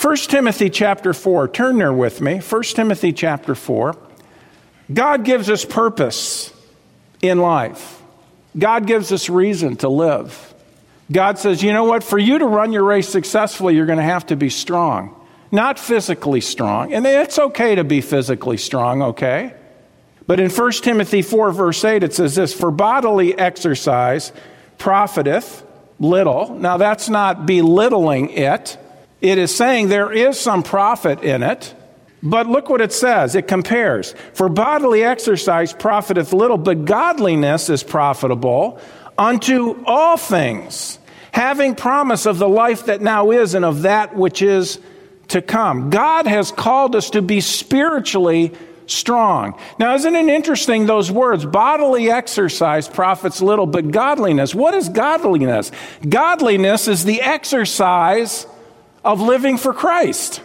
1 0.00 0.16
Timothy 0.16 0.70
chapter 0.70 1.12
4, 1.12 1.48
turn 1.48 1.78
there 1.78 1.92
with 1.92 2.20
me. 2.20 2.38
1 2.38 2.62
Timothy 2.62 3.12
chapter 3.12 3.56
4. 3.56 3.96
God 4.92 5.24
gives 5.24 5.50
us 5.50 5.64
purpose 5.64 6.52
in 7.20 7.40
life. 7.40 8.00
God 8.56 8.86
gives 8.86 9.10
us 9.10 9.28
reason 9.28 9.74
to 9.78 9.88
live. 9.88 10.47
God 11.10 11.38
says, 11.38 11.62
you 11.62 11.72
know 11.72 11.84
what? 11.84 12.04
For 12.04 12.18
you 12.18 12.38
to 12.38 12.46
run 12.46 12.72
your 12.72 12.84
race 12.84 13.08
successfully, 13.08 13.74
you're 13.74 13.86
going 13.86 13.98
to 13.98 14.04
have 14.04 14.26
to 14.26 14.36
be 14.36 14.50
strong, 14.50 15.18
not 15.50 15.78
physically 15.78 16.40
strong. 16.40 16.92
And 16.92 17.06
it's 17.06 17.38
okay 17.38 17.74
to 17.76 17.84
be 17.84 18.00
physically 18.00 18.58
strong, 18.58 19.02
okay? 19.02 19.54
But 20.26 20.40
in 20.40 20.50
1 20.50 20.72
Timothy 20.72 21.22
4, 21.22 21.52
verse 21.52 21.82
8, 21.82 22.02
it 22.02 22.14
says 22.14 22.34
this 22.34 22.52
For 22.52 22.70
bodily 22.70 23.36
exercise 23.38 24.32
profiteth 24.76 25.64
little. 25.98 26.54
Now, 26.54 26.76
that's 26.76 27.08
not 27.08 27.46
belittling 27.46 28.30
it, 28.30 28.76
it 29.22 29.38
is 29.38 29.54
saying 29.54 29.88
there 29.88 30.12
is 30.12 30.38
some 30.38 30.62
profit 30.62 31.22
in 31.22 31.42
it. 31.42 31.74
But 32.22 32.48
look 32.48 32.68
what 32.68 32.80
it 32.80 32.92
says. 32.92 33.36
It 33.36 33.46
compares. 33.46 34.12
For 34.34 34.48
bodily 34.48 35.04
exercise 35.04 35.72
profiteth 35.72 36.32
little, 36.32 36.58
but 36.58 36.84
godliness 36.84 37.70
is 37.70 37.84
profitable 37.84 38.80
unto 39.18 39.82
all 39.84 40.16
things, 40.16 40.98
having 41.32 41.74
promise 41.74 42.24
of 42.24 42.38
the 42.38 42.48
life 42.48 42.86
that 42.86 43.02
now 43.02 43.32
is 43.32 43.54
and 43.54 43.64
of 43.64 43.82
that 43.82 44.16
which 44.16 44.40
is 44.40 44.78
to 45.28 45.42
come. 45.42 45.90
God 45.90 46.26
has 46.26 46.52
called 46.52 46.96
us 46.96 47.10
to 47.10 47.20
be 47.20 47.40
spiritually 47.40 48.54
strong. 48.86 49.58
Now, 49.78 49.94
isn't 49.94 50.14
it 50.14 50.28
interesting 50.28 50.86
those 50.86 51.10
words? 51.10 51.44
Bodily 51.44 52.10
exercise 52.10 52.88
profits 52.88 53.42
little, 53.42 53.66
but 53.66 53.90
godliness. 53.90 54.54
What 54.54 54.72
is 54.72 54.88
godliness? 54.88 55.70
Godliness 56.08 56.88
is 56.88 57.04
the 57.04 57.20
exercise 57.20 58.46
of 59.04 59.20
living 59.20 59.58
for 59.58 59.74
Christ. 59.74 60.42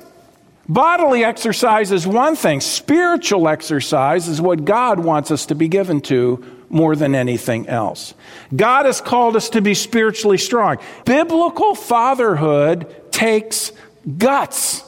Bodily 0.68 1.24
exercise 1.24 1.92
is 1.92 2.08
one 2.08 2.36
thing, 2.36 2.62
spiritual 2.62 3.50
exercise 3.50 4.28
is 4.28 4.42
what 4.42 4.64
God 4.64 5.00
wants 5.00 5.30
us 5.30 5.46
to 5.48 5.56
be 5.56 5.68
given 5.68 6.00
to 6.02 6.44
more 6.74 6.96
than 6.96 7.16
anything 7.16 7.68
else. 7.68 8.14
God 8.56 8.86
has 8.86 9.00
called 9.00 9.36
us 9.36 9.50
to 9.50 9.62
be 9.62 9.74
spiritually 9.74 10.38
strong. 10.38 10.78
Biblical 11.06 11.76
fatherhood 11.76 13.12
takes 13.12 13.72
guts, 14.18 14.84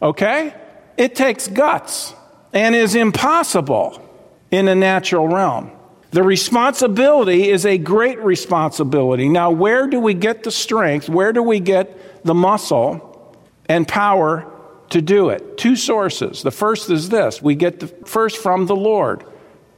okay? 0.00 0.54
It 0.96 1.14
takes 1.14 1.46
guts 1.48 2.14
and 2.52 2.74
is 2.74 2.94
impossible 2.94 4.02
in 4.50 4.68
a 4.68 4.74
natural 4.74 5.28
realm. 5.28 5.70
The 6.12 6.22
responsibility 6.22 7.50
is 7.50 7.66
a 7.66 7.76
great 7.76 8.18
responsibility. 8.20 9.28
Now, 9.28 9.50
where 9.50 9.86
do 9.86 10.00
we 10.00 10.14
get 10.14 10.44
the 10.44 10.50
strength? 10.50 11.08
Where 11.08 11.32
do 11.32 11.42
we 11.42 11.60
get 11.60 12.24
the 12.24 12.34
muscle 12.34 13.36
and 13.68 13.86
power 13.86 14.50
to 14.90 15.02
do 15.02 15.30
it. 15.30 15.58
Two 15.58 15.76
sources. 15.76 16.42
The 16.42 16.50
first 16.50 16.90
is 16.90 17.08
this 17.08 17.42
we 17.42 17.54
get 17.54 17.80
the 17.80 17.88
first 17.88 18.38
from 18.38 18.66
the 18.66 18.76
Lord, 18.76 19.24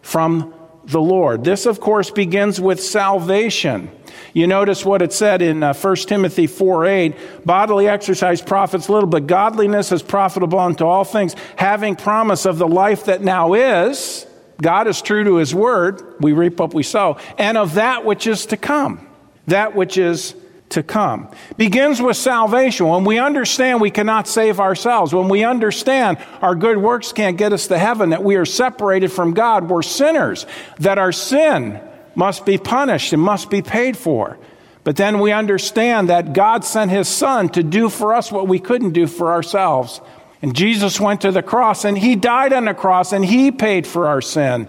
from 0.03 0.55
the 0.89 1.01
Lord. 1.01 1.45
This, 1.45 1.67
of 1.67 1.81
course, 1.81 2.11
begins 2.11 2.61
with 2.61 2.83
salvation. 2.83 3.91
You 4.33 4.47
notice 4.47 4.85
what 4.85 5.03
it 5.03 5.13
said 5.13 5.43
in 5.43 5.63
uh, 5.63 5.75
1 5.75 5.97
Timothy 5.97 6.47
4 6.47 6.87
8 6.87 7.47
bodily 7.47 7.89
exercise 7.89 8.41
profits 8.41 8.89
little, 8.89 9.09
but 9.09 9.27
godliness 9.27 9.93
is 9.93 10.03
profitable 10.03 10.59
unto 10.59 10.85
all 10.85 11.05
things, 11.05 11.35
having 11.57 11.95
promise 11.95 12.47
of 12.47 12.59
the 12.59 12.69
life 12.69 13.05
that 13.05 13.23
now 13.23 13.55
is. 13.55 14.27
God 14.61 14.89
is 14.89 15.01
true 15.03 15.25
to 15.25 15.37
his 15.37 15.55
word. 15.55 16.03
We 16.21 16.33
reap 16.33 16.59
what 16.59 16.75
we 16.75 16.83
sow. 16.83 17.19
And 17.37 17.57
of 17.57 17.75
that 17.75 18.05
which 18.05 18.27
is 18.27 18.47
to 18.47 18.57
come. 18.57 19.07
That 19.47 19.77
which 19.77 19.97
is 19.97 20.35
to 20.71 20.83
come. 20.83 21.29
Begins 21.57 22.01
with 22.01 22.17
salvation. 22.17 22.87
When 22.87 23.05
we 23.05 23.19
understand 23.19 23.81
we 23.81 23.91
cannot 23.91 24.29
save 24.29 24.61
ourselves, 24.61 25.15
when 25.15 25.29
we 25.29 25.45
understand 25.45 26.19
our 26.43 26.55
good 26.55 26.77
works 26.77 27.13
can't 27.13 27.37
get 27.37 27.53
us 27.53 27.69
to 27.69 27.79
heaven, 27.79 28.11
that 28.11 28.23
we 28.23 28.37
are 28.37 28.45
separated 28.45 29.09
from 29.09 29.35
God, 29.35 29.69
we're 29.69 29.83
sinners, 29.83 30.47
that 30.79 30.99
our 30.99 31.13
sin 31.13 31.81
must 32.15 32.45
be 32.45 32.59
punished 32.59 33.13
and 33.13 33.23
must 33.23 33.51
be 33.51 33.63
paid 33.63 33.97
for. 33.97 34.39
But 34.85 34.97
then 34.97 35.21
we 35.21 35.33
understand 35.33 36.09
that 36.09 36.33
God 36.33 36.65
sent 36.65 36.91
his 36.91 37.09
son 37.09 37.49
to 37.51 37.63
do 37.63 37.89
for 37.89 38.15
us 38.15 38.33
what 38.33 38.49
we 38.49 38.59
couldn't 38.59 38.93
do 38.93 39.07
for 39.07 39.33
ourselves. 39.33 40.01
And 40.41 40.55
Jesus 40.55 41.01
went 41.01 41.21
to 41.23 41.31
the 41.31 41.43
cross 41.43 41.85
and 41.85 41.99
he 41.99 42.17
died 42.17 42.53
on 42.53 42.65
the 42.65 42.75
cross 42.75 43.13
and 43.13 43.25
he 43.25 43.51
paid 43.51 43.87
for 43.87 44.07
our 44.09 44.21
sin 44.21 44.69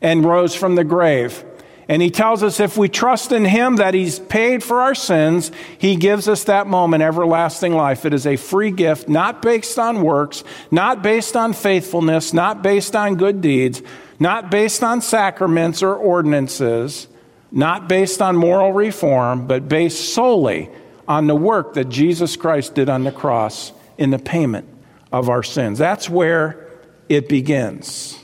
and 0.00 0.24
rose 0.24 0.54
from 0.54 0.74
the 0.74 0.84
grave. 0.84 1.44
And 1.92 2.00
he 2.00 2.10
tells 2.10 2.42
us 2.42 2.58
if 2.58 2.78
we 2.78 2.88
trust 2.88 3.32
in 3.32 3.44
him 3.44 3.76
that 3.76 3.92
he's 3.92 4.18
paid 4.18 4.64
for 4.64 4.80
our 4.80 4.94
sins, 4.94 5.52
he 5.76 5.94
gives 5.96 6.26
us 6.26 6.44
that 6.44 6.66
moment 6.66 7.02
everlasting 7.02 7.74
life. 7.74 8.06
It 8.06 8.14
is 8.14 8.26
a 8.26 8.36
free 8.36 8.70
gift, 8.70 9.10
not 9.10 9.42
based 9.42 9.78
on 9.78 10.00
works, 10.00 10.42
not 10.70 11.02
based 11.02 11.36
on 11.36 11.52
faithfulness, 11.52 12.32
not 12.32 12.62
based 12.62 12.96
on 12.96 13.16
good 13.16 13.42
deeds, 13.42 13.82
not 14.18 14.50
based 14.50 14.82
on 14.82 15.02
sacraments 15.02 15.82
or 15.82 15.94
ordinances, 15.94 17.08
not 17.50 17.90
based 17.90 18.22
on 18.22 18.36
moral 18.36 18.72
reform, 18.72 19.46
but 19.46 19.68
based 19.68 20.14
solely 20.14 20.70
on 21.06 21.26
the 21.26 21.36
work 21.36 21.74
that 21.74 21.90
Jesus 21.90 22.36
Christ 22.36 22.74
did 22.74 22.88
on 22.88 23.04
the 23.04 23.12
cross 23.12 23.70
in 23.98 24.08
the 24.08 24.18
payment 24.18 24.66
of 25.12 25.28
our 25.28 25.42
sins. 25.42 25.78
That's 25.78 26.08
where 26.08 26.70
it 27.10 27.28
begins. 27.28 28.21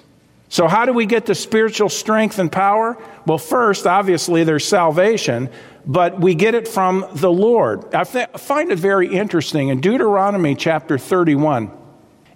So, 0.51 0.67
how 0.67 0.87
do 0.87 0.93
we 0.93 1.05
get 1.07 1.27
the 1.27 1.35
spiritual 1.35 1.89
strength 1.91 2.39
and 2.39 2.51
power? 2.51 2.97
Well, 3.27 3.39
first, 3.39 3.87
obviously, 3.87 4.45
there's 4.45 4.67
salvation, 4.67 5.51
but 5.85 6.21
we 6.21 6.35
get 6.35 6.55
it 6.55 6.67
from 6.67 7.07
the 7.15 7.31
Lord. 7.31 7.95
I 7.95 8.05
find 8.05 8.71
it 8.71 8.79
very 8.79 9.09
interesting. 9.09 9.69
In 9.69 9.81
Deuteronomy 9.81 10.55
chapter 10.55 10.97
31, 10.97 11.71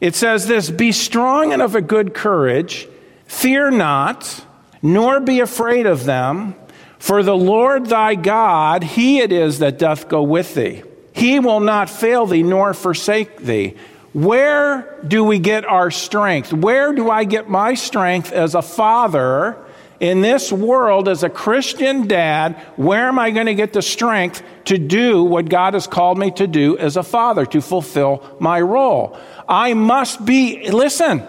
it 0.00 0.14
says 0.14 0.46
this 0.46 0.70
Be 0.70 0.92
strong 0.92 1.52
and 1.52 1.62
of 1.62 1.74
a 1.74 1.80
good 1.80 2.12
courage, 2.12 2.86
fear 3.26 3.70
not, 3.70 4.44
nor 4.82 5.20
be 5.20 5.40
afraid 5.40 5.86
of 5.86 6.04
them, 6.04 6.54
for 6.98 7.22
the 7.22 7.36
Lord 7.36 7.86
thy 7.86 8.14
God, 8.14 8.84
he 8.84 9.20
it 9.20 9.32
is 9.32 9.60
that 9.60 9.78
doth 9.78 10.08
go 10.08 10.22
with 10.22 10.54
thee. 10.54 10.82
He 11.14 11.40
will 11.40 11.60
not 11.60 11.90
fail 11.90 12.26
thee 12.26 12.42
nor 12.42 12.74
forsake 12.74 13.38
thee. 13.38 13.76
Where 14.12 14.98
do 15.06 15.24
we 15.24 15.38
get 15.38 15.64
our 15.64 15.90
strength? 15.90 16.52
Where 16.52 16.92
do 16.92 17.10
I 17.10 17.24
get 17.24 17.48
my 17.48 17.74
strength 17.74 18.30
as 18.30 18.54
a 18.54 18.62
father 18.62 19.56
in 20.00 20.20
this 20.20 20.52
world 20.52 21.08
as 21.08 21.22
a 21.22 21.30
Christian 21.30 22.06
dad? 22.06 22.56
Where 22.76 23.08
am 23.08 23.18
I 23.18 23.30
going 23.30 23.46
to 23.46 23.54
get 23.54 23.72
the 23.72 23.80
strength 23.80 24.42
to 24.66 24.76
do 24.76 25.22
what 25.22 25.48
God 25.48 25.74
has 25.74 25.86
called 25.86 26.18
me 26.18 26.30
to 26.32 26.46
do 26.46 26.76
as 26.76 26.96
a 26.96 27.02
father, 27.02 27.46
to 27.46 27.62
fulfill 27.62 28.36
my 28.38 28.60
role? 28.60 29.18
I 29.48 29.72
must 29.72 30.24
be, 30.26 30.70
listen, 30.70 31.22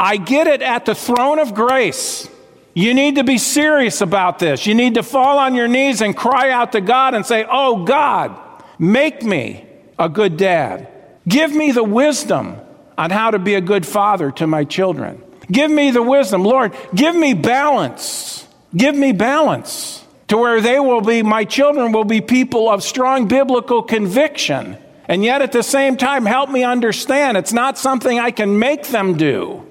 I 0.00 0.16
get 0.16 0.46
it 0.46 0.62
at 0.62 0.86
the 0.86 0.94
throne 0.94 1.38
of 1.38 1.54
grace. 1.54 2.28
You 2.72 2.94
need 2.94 3.16
to 3.16 3.24
be 3.24 3.36
serious 3.36 4.00
about 4.00 4.38
this. 4.38 4.66
You 4.66 4.74
need 4.74 4.94
to 4.94 5.02
fall 5.02 5.38
on 5.38 5.54
your 5.54 5.68
knees 5.68 6.00
and 6.00 6.16
cry 6.16 6.50
out 6.50 6.72
to 6.72 6.80
God 6.80 7.14
and 7.14 7.24
say, 7.24 7.46
Oh 7.48 7.84
God, 7.84 8.36
make 8.78 9.22
me 9.22 9.66
a 9.98 10.08
good 10.08 10.36
dad. 10.36 10.93
Give 11.26 11.52
me 11.52 11.72
the 11.72 11.84
wisdom 11.84 12.56
on 12.96 13.10
how 13.10 13.30
to 13.30 13.38
be 13.38 13.54
a 13.54 13.60
good 13.60 13.86
father 13.86 14.30
to 14.32 14.46
my 14.46 14.64
children. 14.64 15.22
Give 15.50 15.70
me 15.70 15.90
the 15.90 16.02
wisdom. 16.02 16.42
Lord, 16.42 16.74
give 16.94 17.14
me 17.14 17.34
balance. 17.34 18.46
Give 18.74 18.94
me 18.94 19.12
balance 19.12 20.04
to 20.28 20.36
where 20.36 20.60
they 20.60 20.80
will 20.80 21.00
be, 21.00 21.22
my 21.22 21.44
children 21.44 21.92
will 21.92 22.04
be 22.04 22.20
people 22.20 22.70
of 22.70 22.82
strong 22.82 23.28
biblical 23.28 23.82
conviction. 23.82 24.76
And 25.06 25.22
yet 25.22 25.42
at 25.42 25.52
the 25.52 25.62
same 25.62 25.96
time, 25.96 26.24
help 26.24 26.50
me 26.50 26.64
understand 26.64 27.36
it's 27.36 27.52
not 27.52 27.76
something 27.76 28.18
I 28.18 28.30
can 28.30 28.58
make 28.58 28.86
them 28.86 29.16
do. 29.16 29.66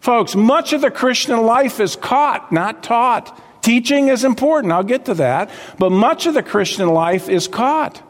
Folks, 0.00 0.34
much 0.34 0.72
of 0.72 0.80
the 0.80 0.90
Christian 0.90 1.44
life 1.44 1.80
is 1.80 1.96
caught, 1.96 2.50
not 2.50 2.82
taught. 2.82 3.40
Teaching 3.62 4.08
is 4.08 4.24
important, 4.24 4.72
I'll 4.72 4.82
get 4.82 5.06
to 5.06 5.14
that. 5.14 5.48
But 5.78 5.90
much 5.90 6.26
of 6.26 6.34
the 6.34 6.42
Christian 6.42 6.88
life 6.88 7.28
is 7.28 7.48
caught 7.48 8.02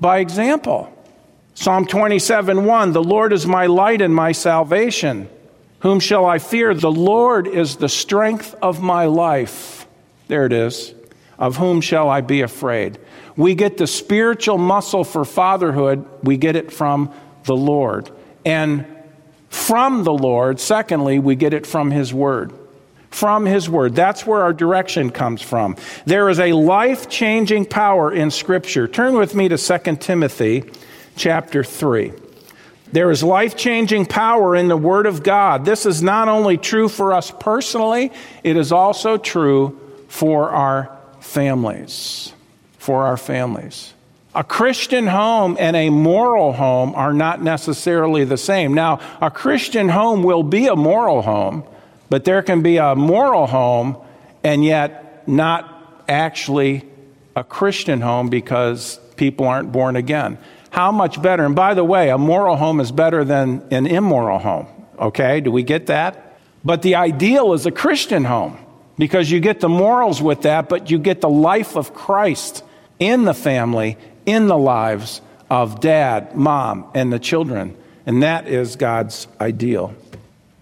by 0.00 0.18
example. 0.18 0.90
Psalm 1.54 1.86
27 1.86 2.64
1 2.64 2.92
The 2.92 3.02
Lord 3.02 3.32
is 3.32 3.46
my 3.46 3.66
light 3.66 4.00
and 4.00 4.14
my 4.14 4.32
salvation. 4.32 5.28
Whom 5.80 6.00
shall 6.00 6.24
I 6.24 6.38
fear? 6.38 6.74
The 6.74 6.92
Lord 6.92 7.48
is 7.48 7.76
the 7.76 7.88
strength 7.88 8.54
of 8.62 8.80
my 8.80 9.06
life. 9.06 9.86
There 10.28 10.46
it 10.46 10.52
is. 10.52 10.94
Of 11.38 11.56
whom 11.56 11.80
shall 11.80 12.08
I 12.08 12.20
be 12.20 12.42
afraid? 12.42 12.98
We 13.36 13.54
get 13.54 13.78
the 13.78 13.86
spiritual 13.86 14.58
muscle 14.58 15.04
for 15.04 15.24
fatherhood, 15.24 16.06
we 16.22 16.36
get 16.36 16.54
it 16.56 16.72
from 16.72 17.12
the 17.44 17.56
Lord. 17.56 18.10
And 18.44 18.86
from 19.48 20.04
the 20.04 20.12
Lord, 20.12 20.60
secondly, 20.60 21.18
we 21.18 21.34
get 21.34 21.52
it 21.52 21.66
from 21.66 21.90
His 21.90 22.14
Word. 22.14 22.52
From 23.10 23.44
His 23.44 23.68
Word. 23.68 23.94
That's 23.94 24.24
where 24.26 24.42
our 24.42 24.52
direction 24.52 25.10
comes 25.10 25.42
from. 25.42 25.76
There 26.06 26.28
is 26.28 26.38
a 26.38 26.52
life 26.52 27.08
changing 27.08 27.66
power 27.66 28.12
in 28.12 28.30
Scripture. 28.30 28.86
Turn 28.86 29.14
with 29.14 29.34
me 29.34 29.48
to 29.48 29.58
2 29.58 29.96
Timothy 29.96 30.64
chapter 31.16 31.64
3. 31.64 32.12
There 32.92 33.10
is 33.10 33.22
life 33.22 33.56
changing 33.56 34.06
power 34.06 34.54
in 34.54 34.68
the 34.68 34.76
Word 34.76 35.06
of 35.06 35.22
God. 35.22 35.64
This 35.64 35.86
is 35.86 36.02
not 36.02 36.28
only 36.28 36.58
true 36.58 36.88
for 36.88 37.14
us 37.14 37.30
personally, 37.30 38.12
it 38.44 38.56
is 38.56 38.70
also 38.70 39.16
true 39.16 39.80
for 40.08 40.50
our 40.50 40.96
families. 41.20 42.34
For 42.78 43.04
our 43.06 43.16
families. 43.16 43.94
A 44.34 44.44
Christian 44.44 45.06
home 45.06 45.56
and 45.58 45.74
a 45.74 45.88
moral 45.88 46.52
home 46.52 46.94
are 46.94 47.14
not 47.14 47.42
necessarily 47.42 48.24
the 48.24 48.36
same. 48.36 48.74
Now, 48.74 49.00
a 49.20 49.30
Christian 49.30 49.88
home 49.88 50.22
will 50.22 50.42
be 50.42 50.66
a 50.66 50.76
moral 50.76 51.22
home, 51.22 51.64
but 52.10 52.24
there 52.24 52.42
can 52.42 52.62
be 52.62 52.76
a 52.76 52.94
moral 52.94 53.46
home 53.46 53.96
and 54.44 54.64
yet 54.64 55.26
not 55.26 56.02
actually 56.08 56.84
a 57.34 57.44
Christian 57.44 58.02
home 58.02 58.28
because 58.28 58.98
people 59.16 59.46
aren't 59.46 59.72
born 59.72 59.96
again 59.96 60.38
how 60.72 60.90
much 60.90 61.20
better? 61.20 61.44
And 61.44 61.54
by 61.54 61.74
the 61.74 61.84
way, 61.84 62.08
a 62.08 62.16
moral 62.16 62.56
home 62.56 62.80
is 62.80 62.90
better 62.90 63.24
than 63.24 63.62
an 63.70 63.86
immoral 63.86 64.38
home. 64.38 64.66
Okay, 64.98 65.42
do 65.42 65.50
we 65.50 65.62
get 65.62 65.86
that? 65.86 66.38
But 66.64 66.80
the 66.80 66.94
ideal 66.94 67.52
is 67.52 67.66
a 67.66 67.70
Christian 67.70 68.24
home 68.24 68.56
because 68.96 69.30
you 69.30 69.38
get 69.38 69.60
the 69.60 69.68
morals 69.68 70.22
with 70.22 70.42
that, 70.42 70.70
but 70.70 70.90
you 70.90 70.98
get 70.98 71.20
the 71.20 71.28
life 71.28 71.76
of 71.76 71.92
Christ 71.92 72.64
in 72.98 73.24
the 73.24 73.34
family, 73.34 73.98
in 74.24 74.46
the 74.46 74.56
lives 74.56 75.20
of 75.50 75.80
dad, 75.80 76.34
mom, 76.34 76.90
and 76.94 77.12
the 77.12 77.18
children. 77.18 77.76
And 78.06 78.22
that 78.22 78.48
is 78.48 78.76
God's 78.76 79.28
ideal. 79.38 79.94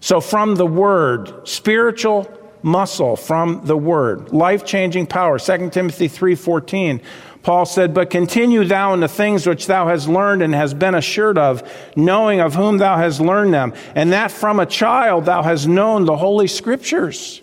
So, 0.01 0.19
from 0.19 0.55
the 0.55 0.65
Word, 0.65 1.47
spiritual 1.47 2.29
muscle 2.63 3.15
from 3.15 3.61
the 3.63 3.77
Word, 3.77 4.33
life 4.33 4.65
changing 4.65 5.07
power. 5.07 5.39
2 5.39 5.71
Timothy 5.71 6.09
3:14 6.09 6.99
Paul 7.43 7.65
said, 7.65 7.93
But 7.93 8.09
continue 8.09 8.63
thou 8.63 8.93
in 8.93 8.99
the 8.99 9.07
things 9.07 9.47
which 9.47 9.67
thou 9.67 9.87
hast 9.87 10.07
learned 10.07 10.43
and 10.43 10.53
hast 10.53 10.77
been 10.77 10.95
assured 10.95 11.37
of, 11.37 11.63
knowing 11.95 12.39
of 12.39 12.55
whom 12.55 12.77
thou 12.77 12.97
hast 12.97 13.19
learned 13.19 13.53
them, 13.53 13.73
and 13.95 14.11
that 14.13 14.31
from 14.31 14.59
a 14.59 14.65
child 14.65 15.25
thou 15.25 15.41
hast 15.41 15.67
known 15.67 16.05
the 16.05 16.17
holy 16.17 16.47
scriptures, 16.47 17.41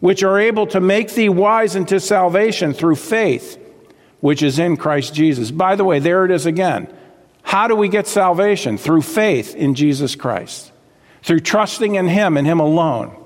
which 0.00 0.22
are 0.22 0.38
able 0.38 0.66
to 0.68 0.80
make 0.80 1.12
thee 1.14 1.28
wise 1.28 1.74
unto 1.74 1.98
salvation 1.98 2.72
through 2.72 2.96
faith, 2.96 3.58
which 4.20 4.42
is 4.42 4.58
in 4.58 4.76
Christ 4.76 5.14
Jesus. 5.14 5.50
By 5.50 5.74
the 5.74 5.84
way, 5.84 5.98
there 5.98 6.24
it 6.24 6.30
is 6.30 6.46
again. 6.46 6.88
How 7.42 7.68
do 7.68 7.74
we 7.74 7.88
get 7.88 8.06
salvation? 8.06 8.78
Through 8.78 9.02
faith 9.02 9.54
in 9.54 9.74
Jesus 9.74 10.14
Christ, 10.14 10.72
through 11.22 11.40
trusting 11.40 11.96
in 11.96 12.08
Him 12.08 12.36
and 12.36 12.46
Him 12.46 12.60
alone 12.60 13.16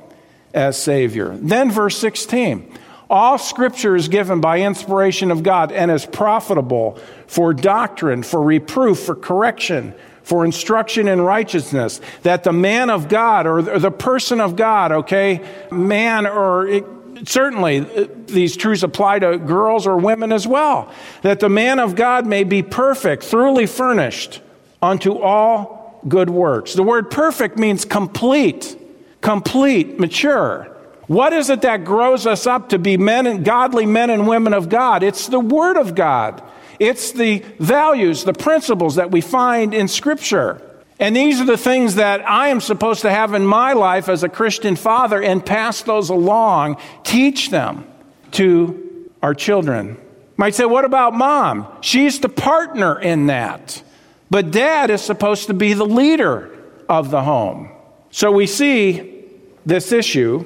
as 0.54 0.80
Savior. 0.80 1.36
Then, 1.40 1.70
verse 1.70 1.96
16. 1.98 2.72
All 3.10 3.38
scripture 3.38 3.96
is 3.96 4.08
given 4.08 4.40
by 4.40 4.60
inspiration 4.60 5.30
of 5.30 5.42
God 5.42 5.72
and 5.72 5.90
is 5.90 6.04
profitable 6.04 6.98
for 7.26 7.54
doctrine, 7.54 8.22
for 8.22 8.42
reproof, 8.42 8.98
for 9.00 9.14
correction, 9.14 9.94
for 10.22 10.44
instruction 10.44 11.08
in 11.08 11.20
righteousness, 11.20 12.02
that 12.22 12.44
the 12.44 12.52
man 12.52 12.90
of 12.90 13.08
God 13.08 13.46
or 13.46 13.62
the 13.62 13.90
person 13.90 14.42
of 14.42 14.56
God, 14.56 14.92
okay, 14.92 15.40
man 15.70 16.26
or 16.26 16.66
it, 16.66 16.84
certainly 17.24 17.78
uh, 17.78 18.06
these 18.26 18.56
truths 18.56 18.82
apply 18.82 19.20
to 19.20 19.38
girls 19.38 19.86
or 19.86 19.96
women 19.96 20.30
as 20.30 20.46
well, 20.46 20.92
that 21.22 21.40
the 21.40 21.48
man 21.48 21.78
of 21.78 21.94
God 21.94 22.26
may 22.26 22.44
be 22.44 22.62
perfect, 22.62 23.24
thoroughly 23.24 23.66
furnished 23.66 24.42
unto 24.82 25.16
all 25.18 25.98
good 26.06 26.28
works. 26.28 26.74
The 26.74 26.82
word 26.82 27.10
perfect 27.10 27.58
means 27.58 27.86
complete, 27.86 28.76
complete, 29.22 29.98
mature. 29.98 30.77
What 31.08 31.32
is 31.32 31.50
it 31.50 31.62
that 31.62 31.84
grows 31.84 32.26
us 32.26 32.46
up 32.46 32.68
to 32.68 32.78
be 32.78 32.96
men 32.96 33.26
and 33.26 33.44
godly 33.44 33.86
men 33.86 34.10
and 34.10 34.28
women 34.28 34.54
of 34.54 34.68
God? 34.68 35.02
It's 35.02 35.26
the 35.26 35.40
Word 35.40 35.76
of 35.76 35.94
God. 35.94 36.42
It's 36.78 37.12
the 37.12 37.38
values, 37.58 38.24
the 38.24 38.34
principles 38.34 38.94
that 38.96 39.10
we 39.10 39.20
find 39.20 39.74
in 39.74 39.88
Scripture. 39.88 40.62
And 41.00 41.16
these 41.16 41.40
are 41.40 41.46
the 41.46 41.56
things 41.56 41.94
that 41.94 42.28
I 42.28 42.48
am 42.48 42.60
supposed 42.60 43.02
to 43.02 43.10
have 43.10 43.32
in 43.32 43.46
my 43.46 43.72
life 43.72 44.08
as 44.08 44.22
a 44.22 44.28
Christian 44.28 44.76
father 44.76 45.22
and 45.22 45.44
pass 45.44 45.82
those 45.82 46.10
along, 46.10 46.76
teach 47.04 47.50
them 47.50 47.86
to 48.32 49.10
our 49.22 49.34
children. 49.34 49.96
Might 50.36 50.54
say, 50.54 50.66
what 50.66 50.84
about 50.84 51.14
mom? 51.14 51.66
She's 51.80 52.20
the 52.20 52.28
partner 52.28 53.00
in 53.00 53.26
that. 53.28 53.82
But 54.30 54.50
dad 54.50 54.90
is 54.90 55.00
supposed 55.00 55.46
to 55.46 55.54
be 55.54 55.72
the 55.72 55.86
leader 55.86 56.54
of 56.88 57.10
the 57.10 57.22
home. 57.22 57.70
So 58.10 58.30
we 58.30 58.46
see 58.46 59.24
this 59.64 59.90
issue. 59.90 60.44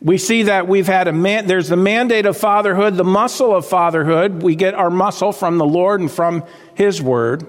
We 0.00 0.16
see 0.18 0.44
that 0.44 0.68
we've 0.68 0.86
had 0.86 1.08
a 1.08 1.12
man, 1.12 1.46
there's 1.46 1.68
the 1.68 1.76
mandate 1.76 2.26
of 2.26 2.36
fatherhood, 2.36 2.96
the 2.96 3.04
muscle 3.04 3.54
of 3.54 3.66
fatherhood. 3.66 4.42
We 4.42 4.54
get 4.54 4.74
our 4.74 4.90
muscle 4.90 5.32
from 5.32 5.58
the 5.58 5.66
Lord 5.66 6.00
and 6.00 6.10
from 6.10 6.44
His 6.74 7.02
Word. 7.02 7.46